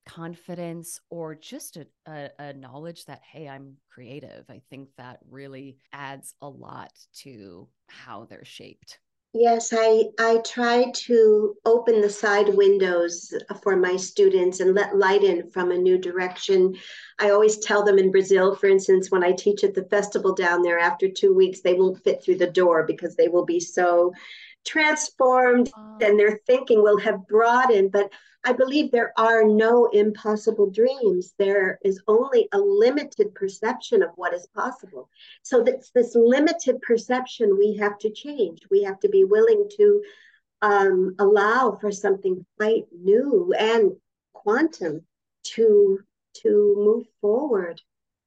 confidence 0.08 1.00
or 1.10 1.34
just 1.34 1.76
a, 1.76 1.86
a, 2.06 2.30
a, 2.38 2.52
knowledge 2.54 3.04
that 3.04 3.20
hey 3.30 3.46
i'm 3.46 3.76
creative 3.92 4.44
i 4.48 4.60
think 4.70 4.88
that 4.96 5.18
really 5.30 5.76
adds 5.92 6.34
a 6.40 6.48
lot 6.48 6.92
to 7.12 7.68
how 7.88 8.24
they're 8.24 8.44
shaped. 8.44 8.98
Yes 9.34 9.74
i 9.76 10.04
i 10.18 10.38
try 10.38 10.90
to 10.94 11.54
open 11.66 12.00
the 12.00 12.08
side 12.08 12.48
windows 12.48 13.34
for 13.62 13.76
my 13.76 13.96
students 13.96 14.60
and 14.60 14.74
let 14.74 14.96
light 14.96 15.22
in 15.22 15.50
from 15.50 15.70
a 15.70 15.76
new 15.76 15.98
direction. 15.98 16.74
I 17.18 17.30
always 17.30 17.58
tell 17.58 17.84
them 17.84 17.98
in 17.98 18.10
brazil 18.10 18.54
for 18.56 18.68
instance 18.68 19.10
when 19.10 19.22
i 19.22 19.32
teach 19.32 19.62
at 19.62 19.74
the 19.74 19.84
festival 19.84 20.34
down 20.34 20.62
there 20.62 20.78
after 20.78 21.08
two 21.10 21.34
weeks 21.34 21.60
they 21.60 21.74
won't 21.74 22.02
fit 22.02 22.24
through 22.24 22.38
the 22.38 22.50
door 22.50 22.84
because 22.84 23.14
they 23.14 23.28
will 23.28 23.44
be 23.44 23.60
so 23.60 24.14
transformed 24.66 25.70
and 26.00 26.18
their 26.18 26.40
thinking 26.46 26.82
will 26.82 26.98
have 26.98 27.26
broadened 27.26 27.90
but 27.92 28.10
I 28.44 28.52
believe 28.52 28.90
there 28.90 29.12
are 29.18 29.44
no 29.44 29.86
impossible 29.86 30.70
dreams. 30.70 31.34
There 31.38 31.78
is 31.84 32.00
only 32.06 32.48
a 32.52 32.58
limited 32.58 33.34
perception 33.34 34.02
of 34.02 34.10
what 34.16 34.32
is 34.32 34.46
possible. 34.54 35.10
So 35.42 35.62
that's 35.62 35.90
this 35.90 36.14
limited 36.14 36.80
perception 36.82 37.58
we 37.58 37.76
have 37.76 37.98
to 37.98 38.10
change. 38.10 38.60
We 38.70 38.84
have 38.84 39.00
to 39.00 39.08
be 39.08 39.24
willing 39.24 39.68
to 39.76 40.02
um, 40.62 41.14
allow 41.18 41.78
for 41.80 41.90
something 41.90 42.44
quite 42.56 42.84
new 42.92 43.52
and 43.58 43.92
quantum 44.32 45.04
to 45.44 45.98
to 46.42 46.74
move 46.78 47.06
forward 47.20 47.80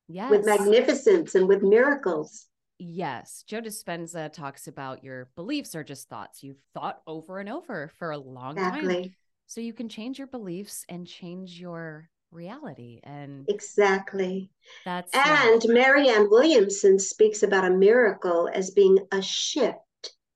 yes. 0.08 0.30
with 0.30 0.46
magnificence 0.46 1.36
and 1.36 1.48
with 1.48 1.62
miracles. 1.62 2.48
Yes. 2.84 3.44
Joe 3.46 3.62
Dispenza 3.62 4.34
talks 4.34 4.67
about 4.67 5.04
your 5.04 5.30
beliefs 5.36 5.76
are 5.76 5.84
just 5.84 6.10
thoughts 6.10 6.41
you've 6.41 6.63
thought 6.74 7.04
over 7.06 7.38
and 7.38 7.48
over 7.48 7.91
for 8.00 8.10
a 8.10 8.17
long 8.17 8.58
exactly. 8.58 9.02
time. 9.04 9.15
So 9.46 9.62
you 9.62 9.72
can 9.72 9.88
change 9.88 10.17
your 10.17 10.26
beliefs 10.26 10.84
and 10.89 11.06
change 11.06 11.60
your 11.60 12.10
reality. 12.32 13.00
And 13.04 13.46
exactly. 13.48 14.50
That's 14.84 15.12
and 15.13 15.63
yeah. 15.63 15.72
Marianne 15.72 16.28
Williamson 16.32 16.98
speaks 16.98 17.44
about 17.44 17.65
a 17.65 17.70
miracle 17.70 18.50
as 18.52 18.72
being 18.72 18.98
a 19.12 19.22
shift 19.22 19.78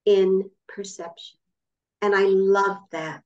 in 0.04 0.48
perception. 0.68 1.40
And 2.00 2.14
I 2.14 2.26
love 2.26 2.78
that. 2.92 3.24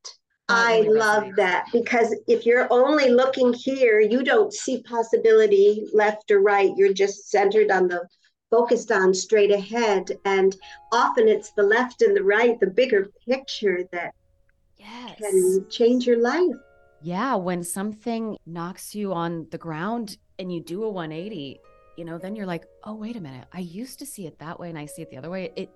Oh, 0.48 0.54
I 0.56 0.80
love 0.80 1.36
that 1.36 1.66
because 1.72 2.16
if 2.26 2.46
you're 2.46 2.72
only 2.72 3.10
looking 3.10 3.52
here, 3.52 4.00
you 4.00 4.24
don't 4.24 4.54
see 4.54 4.82
possibility 4.82 5.86
left 5.92 6.30
or 6.30 6.40
right. 6.40 6.72
You're 6.74 6.94
just 6.94 7.30
centered 7.30 7.70
on 7.70 7.86
the 7.86 8.08
focused 8.50 8.90
on 8.92 9.14
straight 9.14 9.50
ahead. 9.50 10.18
And 10.24 10.56
often 10.92 11.28
it's 11.28 11.52
the 11.52 11.62
left 11.62 12.02
and 12.02 12.16
the 12.16 12.22
right, 12.22 12.58
the 12.60 12.66
bigger 12.66 13.10
picture 13.26 13.84
that 13.92 14.12
yes. 14.76 15.18
can 15.18 15.66
change 15.70 16.06
your 16.06 16.20
life. 16.20 16.56
Yeah. 17.02 17.36
When 17.36 17.62
something 17.62 18.36
knocks 18.46 18.94
you 18.94 19.12
on 19.12 19.46
the 19.50 19.58
ground 19.58 20.18
and 20.38 20.52
you 20.52 20.60
do 20.60 20.84
a 20.84 20.90
180, 20.90 21.60
you 21.96 22.04
know, 22.04 22.18
then 22.18 22.36
you're 22.36 22.46
like, 22.46 22.64
oh, 22.84 22.94
wait 22.94 23.16
a 23.16 23.20
minute. 23.20 23.46
I 23.52 23.60
used 23.60 23.98
to 24.00 24.06
see 24.06 24.26
it 24.26 24.38
that 24.38 24.58
way 24.58 24.68
and 24.68 24.78
I 24.78 24.86
see 24.86 25.02
it 25.02 25.10
the 25.10 25.16
other 25.16 25.30
way. 25.30 25.52
It, 25.56 25.70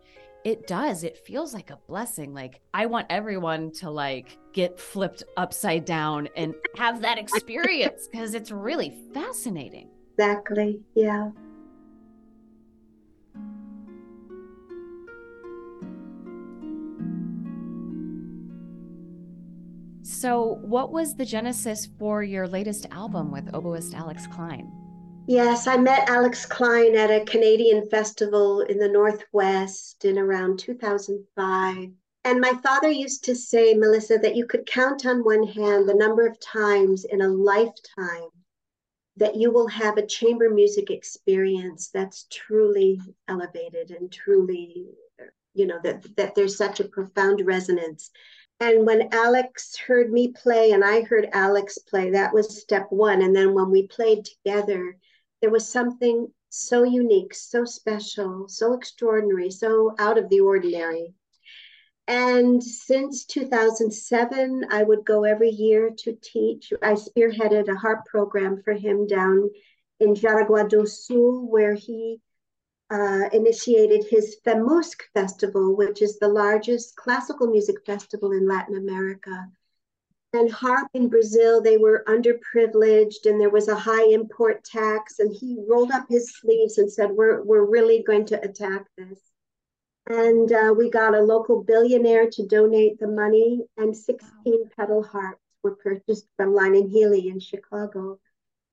it 0.45 0.67
does. 0.67 1.05
It 1.05 1.17
feels 1.17 1.55
like 1.55 1.71
a 1.71 1.79
blessing. 1.89 2.35
Like 2.35 2.61
I 2.75 2.87
want 2.87 3.07
everyone 3.09 3.73
to 3.73 3.91
like 3.91 4.39
get 4.53 4.79
flipped 4.79 5.25
upside 5.37 5.87
down 5.87 6.29
and 6.37 6.55
have 6.77 7.01
that 7.01 7.19
experience 7.25 8.09
because 8.11 8.35
it's 8.35 8.51
really 8.51 8.95
fascinating. 9.13 9.89
Exactly. 10.17 10.81
Yeah. 10.95 11.31
So, 20.15 20.59
what 20.63 20.93
was 20.93 21.17
the 21.17 21.25
genesis 21.25 21.89
for 21.99 22.23
your 22.23 22.47
latest 22.47 22.87
album 22.93 23.33
with 23.33 23.51
oboist 23.53 23.95
Alex 23.95 24.29
Klein? 24.29 24.71
Yes, 25.27 25.67
I 25.67 25.77
met 25.77 26.09
Alex 26.09 26.47
Klein 26.47 26.95
at 26.95 27.11
a 27.11 27.25
Canadian 27.25 27.89
festival 27.89 28.61
in 28.61 28.79
the 28.79 28.89
Northwest 28.89 30.05
in 30.05 30.17
around 30.17 30.61
2005. 30.61 31.89
And 32.25 32.41
my 32.41 32.53
father 32.63 32.91
used 32.91 33.25
to 33.25 33.35
say, 33.35 33.75
Melissa, 33.75 34.17
that 34.19 34.37
you 34.37 34.47
could 34.47 34.67
count 34.67 35.05
on 35.05 35.25
one 35.25 35.43
hand 35.43 35.89
the 35.89 35.95
number 35.95 36.27
of 36.27 36.39
times 36.39 37.05
in 37.05 37.21
a 37.21 37.29
lifetime 37.29 38.31
that 39.17 39.35
you 39.35 39.51
will 39.51 39.69
have 39.69 39.97
a 39.97 40.07
chamber 40.07 40.49
music 40.49 40.91
experience 40.91 41.91
that's 41.93 42.27
truly 42.31 43.01
elevated 43.27 43.91
and 43.91 44.13
truly, 44.13 44.87
you 45.55 45.67
know, 45.67 45.81
that, 45.83 46.07
that 46.17 46.37
there's 46.37 46.57
such 46.57 46.79
a 46.79 46.89
profound 46.89 47.45
resonance 47.45 48.11
and 48.61 48.87
when 48.87 49.09
Alex 49.13 49.77
heard 49.77 50.13
me 50.13 50.29
play 50.29 50.71
and 50.73 50.85
I 50.85 51.03
heard 51.03 51.29
Alex 51.33 51.79
play, 51.79 52.11
that 52.11 52.33
was 52.33 52.61
step 52.61 52.87
one. 52.91 53.23
And 53.23 53.35
then 53.35 53.53
when 53.53 53.71
we 53.71 53.87
played 53.87 54.25
together, 54.25 54.97
there 55.41 55.51
was 55.51 55.69
something 55.69 56.33
so 56.51 56.85
unique, 56.85 57.35
so 57.35 57.65
special, 57.65 58.49
so 58.49 58.73
extraordinary, 58.73 59.51
so 59.51 59.95
out 59.99 60.19
of 60.19 60.29
the 60.29 60.41
ordinary. 60.41 61.13
And 62.07 62.63
since 62.63 63.25
2007, 63.25 64.67
I 64.71 64.83
would 64.83 65.05
go 65.05 65.25
every 65.25 65.51
year 65.51 65.91
to 65.99 66.17
teach. 66.23 66.73
I 66.83 66.93
spearheaded 66.93 67.69
a 67.69 67.77
harp 67.77 68.05
program 68.07 68.63
for 68.63 68.73
him 68.73 69.07
down 69.07 69.51
in 70.01 70.15
Jaraguá 70.15 70.69
do 70.69 70.87
Sul, 70.87 71.49
where 71.49 71.75
he 71.75 72.21
uh, 72.95 73.29
initiated 73.33 74.05
his 74.09 74.37
FEMUSC 74.47 75.03
Festival, 75.15 75.75
which 75.75 76.01
is 76.01 76.19
the 76.19 76.29
largest 76.29 76.95
classical 76.95 77.49
music 77.49 77.85
festival 77.85 78.31
in 78.31 78.47
Latin 78.47 78.77
America. 78.77 79.49
And 80.33 80.51
harp 80.51 80.89
in 80.95 81.09
Brazil, 81.09 81.61
they 81.61 81.77
were 81.77 82.05
underprivileged 82.07 83.27
and 83.27 83.41
there 83.41 83.51
was 83.51 83.67
a 83.67 83.75
high 83.75 84.07
import 84.13 84.65
tax. 84.65 85.19
And 85.19 85.35
he 85.35 85.65
rolled 85.69 85.91
up 85.91 86.07
his 86.09 86.37
sleeves 86.37 86.79
and 86.79 86.91
said, 86.91 87.11
We're, 87.11 87.43
we're 87.43 87.65
really 87.65 88.05
going 88.05 88.27
to 88.27 88.41
attack 88.43 88.87
this. 88.97 89.21
And 90.07 90.53
uh, 90.53 90.75
we 90.77 90.89
got 90.89 91.15
a 91.15 91.21
local 91.21 91.65
billionaire 91.65 92.29
to 92.31 92.47
donate 92.47 93.01
the 93.01 93.09
money, 93.09 93.63
and 93.77 93.97
16 93.97 94.69
pedal 94.77 95.03
harps 95.03 95.41
were 95.63 95.77
purchased 95.77 96.27
from 96.37 96.53
Lyon 96.53 96.89
& 96.89 96.91
Healy 96.91 97.29
in 97.29 97.41
Chicago 97.41 98.21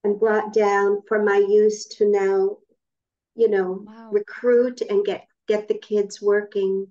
and 0.04 0.20
brought 0.20 0.52
down 0.54 1.02
for 1.08 1.24
my 1.24 1.38
use 1.38 1.86
to 1.86 2.12
now 2.12 2.58
you 3.36 3.50
know, 3.50 3.84
wow. 3.86 4.10
recruit 4.12 4.82
and 4.82 5.06
get 5.06 5.28
get 5.48 5.68
the 5.68 5.78
kids 5.78 6.22
working. 6.22 6.88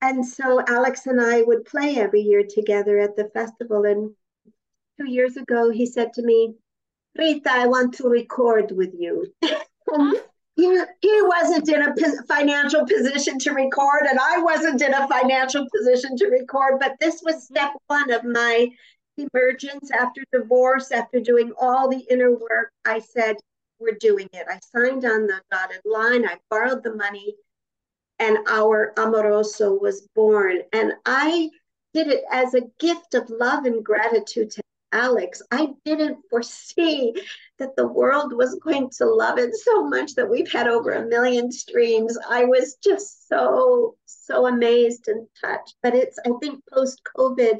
And 0.00 0.24
so 0.26 0.62
Alex 0.66 1.06
and 1.06 1.20
I 1.20 1.42
would 1.42 1.64
play 1.64 1.96
every 1.96 2.20
year 2.20 2.42
together 2.48 2.98
at 2.98 3.16
the 3.16 3.30
festival. 3.32 3.84
And 3.84 4.14
two 5.00 5.10
years 5.10 5.36
ago, 5.36 5.70
he 5.70 5.86
said 5.86 6.12
to 6.14 6.22
me, 6.22 6.54
Rita, 7.16 7.50
I 7.50 7.66
want 7.66 7.94
to 7.94 8.08
record 8.08 8.72
with 8.72 8.92
you. 8.98 9.32
he, 9.42 10.82
he 11.00 11.22
wasn't 11.22 11.68
in 11.68 11.82
a 11.82 11.94
financial 12.28 12.86
position 12.86 13.38
to 13.40 13.52
record, 13.52 14.06
and 14.08 14.18
I 14.18 14.38
wasn't 14.38 14.82
in 14.82 14.92
a 14.92 15.08
financial 15.08 15.66
position 15.74 16.16
to 16.16 16.26
record. 16.26 16.80
But 16.80 16.96
this 17.00 17.22
was 17.24 17.36
mm-hmm. 17.36 17.54
step 17.54 17.72
one 17.86 18.10
of 18.10 18.24
my 18.24 18.68
emergence 19.16 19.90
after 19.90 20.22
divorce, 20.32 20.90
after 20.90 21.20
doing 21.20 21.52
all 21.60 21.88
the 21.88 22.04
inner 22.10 22.32
work. 22.32 22.72
I 22.84 22.98
said, 22.98 23.36
we're 23.78 23.98
doing 23.98 24.28
it. 24.32 24.46
I 24.48 24.58
signed 24.76 25.04
on 25.04 25.26
the 25.26 25.40
dotted 25.50 25.82
line, 25.84 26.26
I 26.26 26.38
borrowed 26.50 26.82
the 26.82 26.94
money, 26.94 27.34
and 28.18 28.38
our 28.48 28.92
Amoroso 28.96 29.74
was 29.74 30.08
born. 30.14 30.62
And 30.72 30.94
I 31.04 31.50
did 31.92 32.08
it 32.08 32.24
as 32.30 32.54
a 32.54 32.68
gift 32.78 33.14
of 33.14 33.30
love 33.30 33.64
and 33.64 33.84
gratitude 33.84 34.50
to 34.52 34.62
Alex. 34.92 35.42
I 35.50 35.70
didn't 35.84 36.18
foresee 36.30 37.14
that 37.58 37.74
the 37.76 37.86
world 37.86 38.32
was 38.32 38.58
going 38.62 38.90
to 38.98 39.06
love 39.06 39.38
it 39.38 39.54
so 39.54 39.88
much 39.88 40.14
that 40.14 40.30
we've 40.30 40.50
had 40.50 40.68
over 40.68 40.92
a 40.92 41.06
million 41.06 41.50
streams. 41.50 42.16
I 42.28 42.44
was 42.44 42.76
just 42.82 43.28
so, 43.28 43.96
so 44.06 44.46
amazed 44.46 45.08
and 45.08 45.26
touched. 45.40 45.74
But 45.82 45.94
it's, 45.94 46.18
I 46.24 46.30
think, 46.40 46.62
post 46.72 47.00
COVID, 47.16 47.58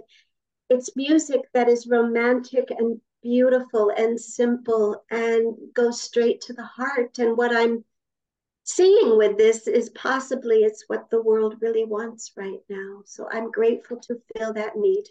it's 0.71 0.97
music 0.97 1.43
that 1.53 1.69
is 1.69 1.89
romantic 1.89 2.71
and 2.71 3.01
beautiful 3.25 3.91
and 3.97 4.21
simple 4.21 5.03
and 5.11 5.57
goes 5.73 6.01
straight 6.01 6.43
to 6.43 6.53
the 6.53 6.63
heart. 6.63 7.19
And 7.19 7.37
what 7.37 7.57
I'm 7.57 7.83
seeing 8.65 9.17
with 9.17 9.37
this 9.39 9.67
is 9.67 9.91
possibly 9.91 10.59
it's 10.59 10.85
what 10.87 11.11
the 11.11 11.23
world 11.23 11.57
really 11.61 11.85
wants 11.85 12.33
right 12.37 12.61
now. 12.69 13.01
So 13.07 13.27
I'm 13.33 13.51
grateful 13.51 13.99
to 14.03 14.21
fill 14.37 14.53
that 14.53 14.77
need. 14.77 15.05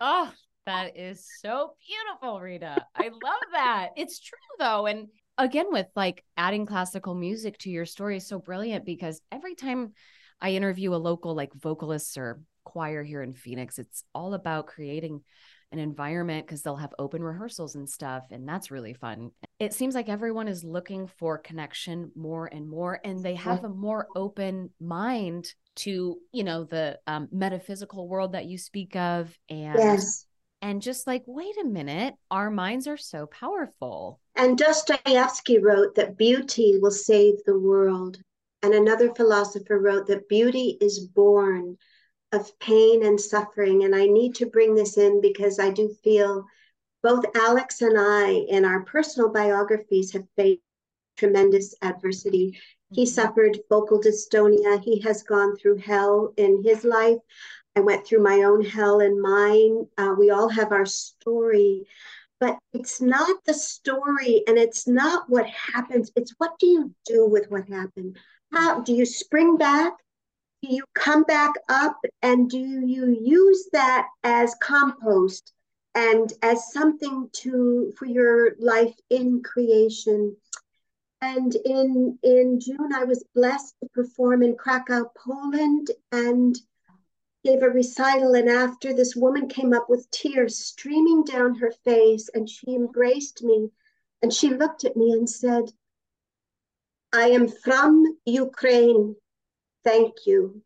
Oh, 0.00 0.32
that 0.66 0.96
is 0.96 1.26
so 1.40 1.74
beautiful, 1.86 2.40
Rita. 2.40 2.86
I 2.94 3.08
love 3.08 3.42
that. 3.52 3.90
It's 3.96 4.20
true 4.20 4.38
though. 4.60 4.86
And 4.86 5.08
again, 5.36 5.66
with 5.70 5.88
like 5.96 6.24
adding 6.36 6.64
classical 6.64 7.14
music 7.16 7.58
to 7.58 7.70
your 7.70 7.86
story 7.86 8.18
is 8.18 8.26
so 8.28 8.38
brilliant 8.38 8.84
because 8.84 9.20
every 9.32 9.56
time 9.56 9.94
I 10.40 10.50
interview 10.50 10.94
a 10.94 10.96
local 10.96 11.34
like 11.34 11.52
vocalist 11.54 12.16
or 12.16 12.40
choir 12.64 13.02
here 13.02 13.22
in 13.22 13.32
Phoenix, 13.32 13.80
it's 13.80 14.04
all 14.14 14.34
about 14.34 14.68
creating 14.68 15.22
an 15.72 15.78
environment 15.78 16.46
because 16.46 16.62
they'll 16.62 16.76
have 16.76 16.94
open 16.98 17.22
rehearsals 17.22 17.74
and 17.74 17.88
stuff 17.88 18.24
and 18.30 18.48
that's 18.48 18.70
really 18.70 18.94
fun. 18.94 19.30
It 19.58 19.74
seems 19.74 19.94
like 19.94 20.08
everyone 20.08 20.48
is 20.48 20.64
looking 20.64 21.06
for 21.06 21.38
connection 21.38 22.10
more 22.14 22.46
and 22.46 22.68
more 22.68 23.00
and 23.04 23.22
they 23.22 23.34
have 23.34 23.64
a 23.64 23.68
more 23.68 24.08
open 24.16 24.70
mind 24.80 25.52
to 25.76 26.18
you 26.32 26.44
know 26.44 26.64
the 26.64 26.98
um, 27.06 27.28
metaphysical 27.30 28.08
world 28.08 28.32
that 28.32 28.46
you 28.46 28.58
speak 28.58 28.96
of 28.96 29.32
and 29.48 29.78
yes. 29.78 30.26
and 30.62 30.82
just 30.82 31.06
like 31.06 31.22
wait 31.26 31.54
a 31.60 31.64
minute 31.64 32.14
our 32.30 32.50
minds 32.50 32.86
are 32.86 32.96
so 32.96 33.26
powerful. 33.26 34.20
And 34.36 34.56
dostoevsky 34.56 35.58
wrote 35.58 35.94
that 35.96 36.16
beauty 36.16 36.78
will 36.80 36.90
save 36.90 37.34
the 37.44 37.58
world 37.58 38.18
and 38.62 38.74
another 38.74 39.14
philosopher 39.14 39.78
wrote 39.78 40.06
that 40.08 40.28
beauty 40.28 40.78
is 40.80 41.00
born 41.00 41.76
of 42.32 42.58
pain 42.58 43.04
and 43.04 43.20
suffering. 43.20 43.84
And 43.84 43.94
I 43.94 44.06
need 44.06 44.34
to 44.36 44.46
bring 44.46 44.74
this 44.74 44.98
in 44.98 45.20
because 45.20 45.58
I 45.58 45.70
do 45.70 45.94
feel 46.02 46.44
both 47.02 47.24
Alex 47.36 47.80
and 47.80 47.96
I, 47.98 48.30
in 48.30 48.64
our 48.64 48.82
personal 48.84 49.30
biographies, 49.30 50.12
have 50.12 50.26
faced 50.36 50.62
tremendous 51.16 51.74
adversity. 51.82 52.58
He 52.90 53.04
mm-hmm. 53.04 53.08
suffered 53.08 53.58
focal 53.68 54.00
dystonia. 54.00 54.82
He 54.82 55.00
has 55.00 55.22
gone 55.22 55.56
through 55.56 55.78
hell 55.78 56.32
in 56.36 56.62
his 56.64 56.84
life. 56.84 57.18
I 57.76 57.80
went 57.80 58.06
through 58.06 58.22
my 58.22 58.42
own 58.42 58.64
hell 58.64 59.00
and 59.00 59.20
mine. 59.20 59.86
Uh, 59.96 60.14
we 60.18 60.30
all 60.30 60.48
have 60.48 60.72
our 60.72 60.86
story, 60.86 61.86
but 62.40 62.58
it's 62.72 63.00
not 63.00 63.44
the 63.44 63.54
story 63.54 64.42
and 64.48 64.58
it's 64.58 64.88
not 64.88 65.28
what 65.28 65.46
happens. 65.46 66.10
It's 66.16 66.34
what 66.38 66.58
do 66.58 66.66
you 66.66 66.94
do 67.04 67.26
with 67.26 67.50
what 67.50 67.68
happened? 67.68 68.18
How 68.52 68.80
do 68.80 68.92
you 68.92 69.06
spring 69.06 69.56
back? 69.56 69.92
Do 70.62 70.74
you 70.74 70.84
come 70.94 71.22
back 71.24 71.52
up 71.68 71.98
and 72.22 72.50
do 72.50 72.58
you 72.58 73.16
use 73.20 73.68
that 73.72 74.08
as 74.24 74.54
compost 74.60 75.52
and 75.94 76.32
as 76.42 76.72
something 76.72 77.28
to 77.32 77.92
for 77.96 78.06
your 78.06 78.56
life 78.58 78.94
in 79.10 79.42
creation 79.42 80.36
and 81.20 81.56
in 81.64 82.18
in 82.22 82.60
june 82.60 82.92
i 82.94 83.04
was 83.04 83.24
blessed 83.34 83.74
to 83.80 83.88
perform 83.90 84.42
in 84.42 84.56
krakow 84.56 85.10
poland 85.16 85.90
and 86.12 86.58
gave 87.44 87.62
a 87.62 87.70
recital, 87.70 88.34
and 88.34 88.48
after 88.48 88.92
this 88.92 89.14
woman 89.14 89.48
came 89.48 89.72
up 89.72 89.88
with 89.88 90.10
tears 90.10 90.58
streaming 90.58 91.24
down 91.24 91.54
her 91.54 91.72
face, 91.84 92.28
and 92.34 92.48
she 92.48 92.74
embraced 92.74 93.42
me 93.42 93.70
and 94.22 94.32
she 94.32 94.48
looked 94.50 94.84
at 94.84 94.96
me 94.96 95.12
and 95.12 95.30
said, 95.30 95.64
I 97.12 97.28
am 97.28 97.48
from 97.48 98.18
Ukraine. 98.26 99.14
Thank 99.84 100.26
you. 100.26 100.62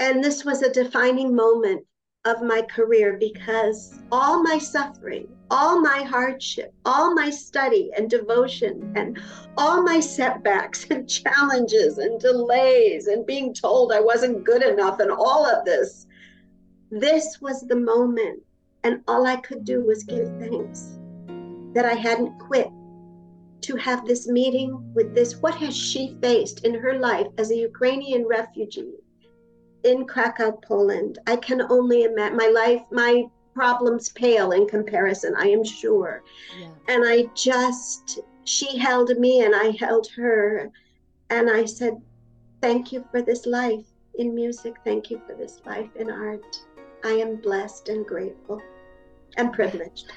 And 0.00 0.22
this 0.22 0.44
was 0.44 0.62
a 0.62 0.72
defining 0.72 1.34
moment 1.34 1.84
of 2.24 2.42
my 2.42 2.62
career 2.62 3.16
because 3.18 4.00
all 4.12 4.42
my 4.42 4.58
suffering, 4.58 5.28
all 5.50 5.80
my 5.80 6.02
hardship, 6.02 6.72
all 6.84 7.14
my 7.14 7.30
study 7.30 7.90
and 7.96 8.10
devotion, 8.10 8.92
and 8.96 9.18
all 9.56 9.82
my 9.82 9.98
setbacks 9.98 10.86
and 10.90 11.08
challenges 11.08 11.98
and 11.98 12.20
delays 12.20 13.06
and 13.06 13.26
being 13.26 13.54
told 13.54 13.92
I 13.92 14.00
wasn't 14.00 14.44
good 14.44 14.62
enough 14.62 15.00
and 15.00 15.10
all 15.10 15.46
of 15.46 15.64
this, 15.64 16.06
this 16.90 17.40
was 17.40 17.62
the 17.62 17.76
moment. 17.76 18.40
And 18.84 19.02
all 19.08 19.26
I 19.26 19.36
could 19.36 19.64
do 19.64 19.84
was 19.84 20.04
give 20.04 20.28
thanks 20.38 20.98
that 21.74 21.84
I 21.84 21.94
hadn't 21.94 22.38
quit 22.38 22.68
to 23.62 23.76
have 23.76 24.06
this 24.06 24.28
meeting 24.28 24.92
with 24.94 25.14
this. 25.14 25.36
What 25.36 25.54
has 25.56 25.76
she 25.76 26.16
faced 26.22 26.64
in 26.64 26.74
her 26.74 26.98
life 26.98 27.26
as 27.38 27.50
a 27.50 27.56
Ukrainian 27.56 28.26
refugee 28.26 28.94
in 29.84 30.06
Krakow, 30.06 30.52
Poland? 30.62 31.18
I 31.26 31.36
can 31.36 31.62
only 31.62 32.04
imagine 32.04 32.36
my 32.36 32.48
life, 32.48 32.82
my 32.90 33.24
problems 33.54 34.10
pale 34.10 34.52
in 34.52 34.68
comparison, 34.68 35.34
I 35.36 35.48
am 35.48 35.64
sure. 35.64 36.22
Yeah. 36.58 36.68
And 36.88 37.04
I 37.04 37.24
just, 37.34 38.20
she 38.44 38.78
held 38.78 39.10
me 39.18 39.42
and 39.42 39.54
I 39.54 39.76
held 39.78 40.06
her. 40.16 40.70
And 41.30 41.50
I 41.50 41.64
said, 41.64 41.94
Thank 42.60 42.92
you 42.92 43.04
for 43.10 43.22
this 43.22 43.46
life 43.46 43.86
in 44.18 44.34
music. 44.34 44.74
Thank 44.84 45.10
you 45.10 45.20
for 45.26 45.34
this 45.34 45.60
life 45.64 45.90
in 45.96 46.10
art. 46.10 46.60
I 47.04 47.10
am 47.10 47.36
blessed 47.36 47.88
and 47.88 48.04
grateful 48.04 48.60
and 49.36 49.52
privileged. 49.52 50.12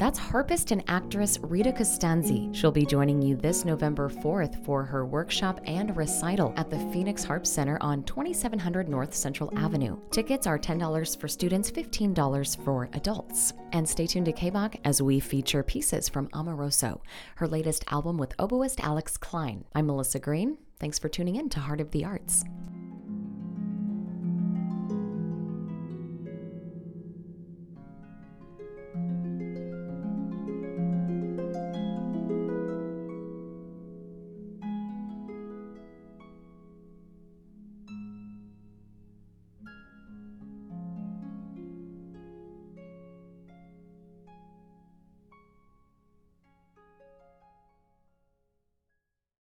That's 0.00 0.18
harpist 0.18 0.70
and 0.70 0.82
actress 0.88 1.38
Rita 1.42 1.72
Costanzi. 1.72 2.54
She'll 2.54 2.72
be 2.72 2.86
joining 2.86 3.20
you 3.20 3.36
this 3.36 3.66
November 3.66 4.08
4th 4.08 4.64
for 4.64 4.82
her 4.82 5.04
workshop 5.04 5.60
and 5.66 5.94
recital 5.94 6.54
at 6.56 6.70
the 6.70 6.78
Phoenix 6.90 7.22
Harp 7.22 7.46
Center 7.46 7.76
on 7.82 8.02
2700 8.04 8.88
North 8.88 9.14
Central 9.14 9.52
Avenue. 9.58 9.98
Tickets 10.10 10.46
are 10.46 10.58
$10 10.58 11.20
for 11.20 11.28
students, 11.28 11.70
$15 11.70 12.64
for 12.64 12.88
adults. 12.94 13.52
And 13.72 13.86
stay 13.86 14.06
tuned 14.06 14.24
to 14.24 14.32
KBOC 14.32 14.80
as 14.86 15.02
we 15.02 15.20
feature 15.20 15.62
pieces 15.62 16.08
from 16.08 16.30
Amoroso, 16.32 17.02
her 17.34 17.46
latest 17.46 17.84
album 17.88 18.16
with 18.16 18.34
oboist 18.38 18.80
Alex 18.80 19.18
Klein. 19.18 19.66
I'm 19.74 19.84
Melissa 19.84 20.18
Green. 20.18 20.56
Thanks 20.78 20.98
for 20.98 21.10
tuning 21.10 21.36
in 21.36 21.50
to 21.50 21.60
Heart 21.60 21.82
of 21.82 21.90
the 21.90 22.06
Arts. 22.06 22.42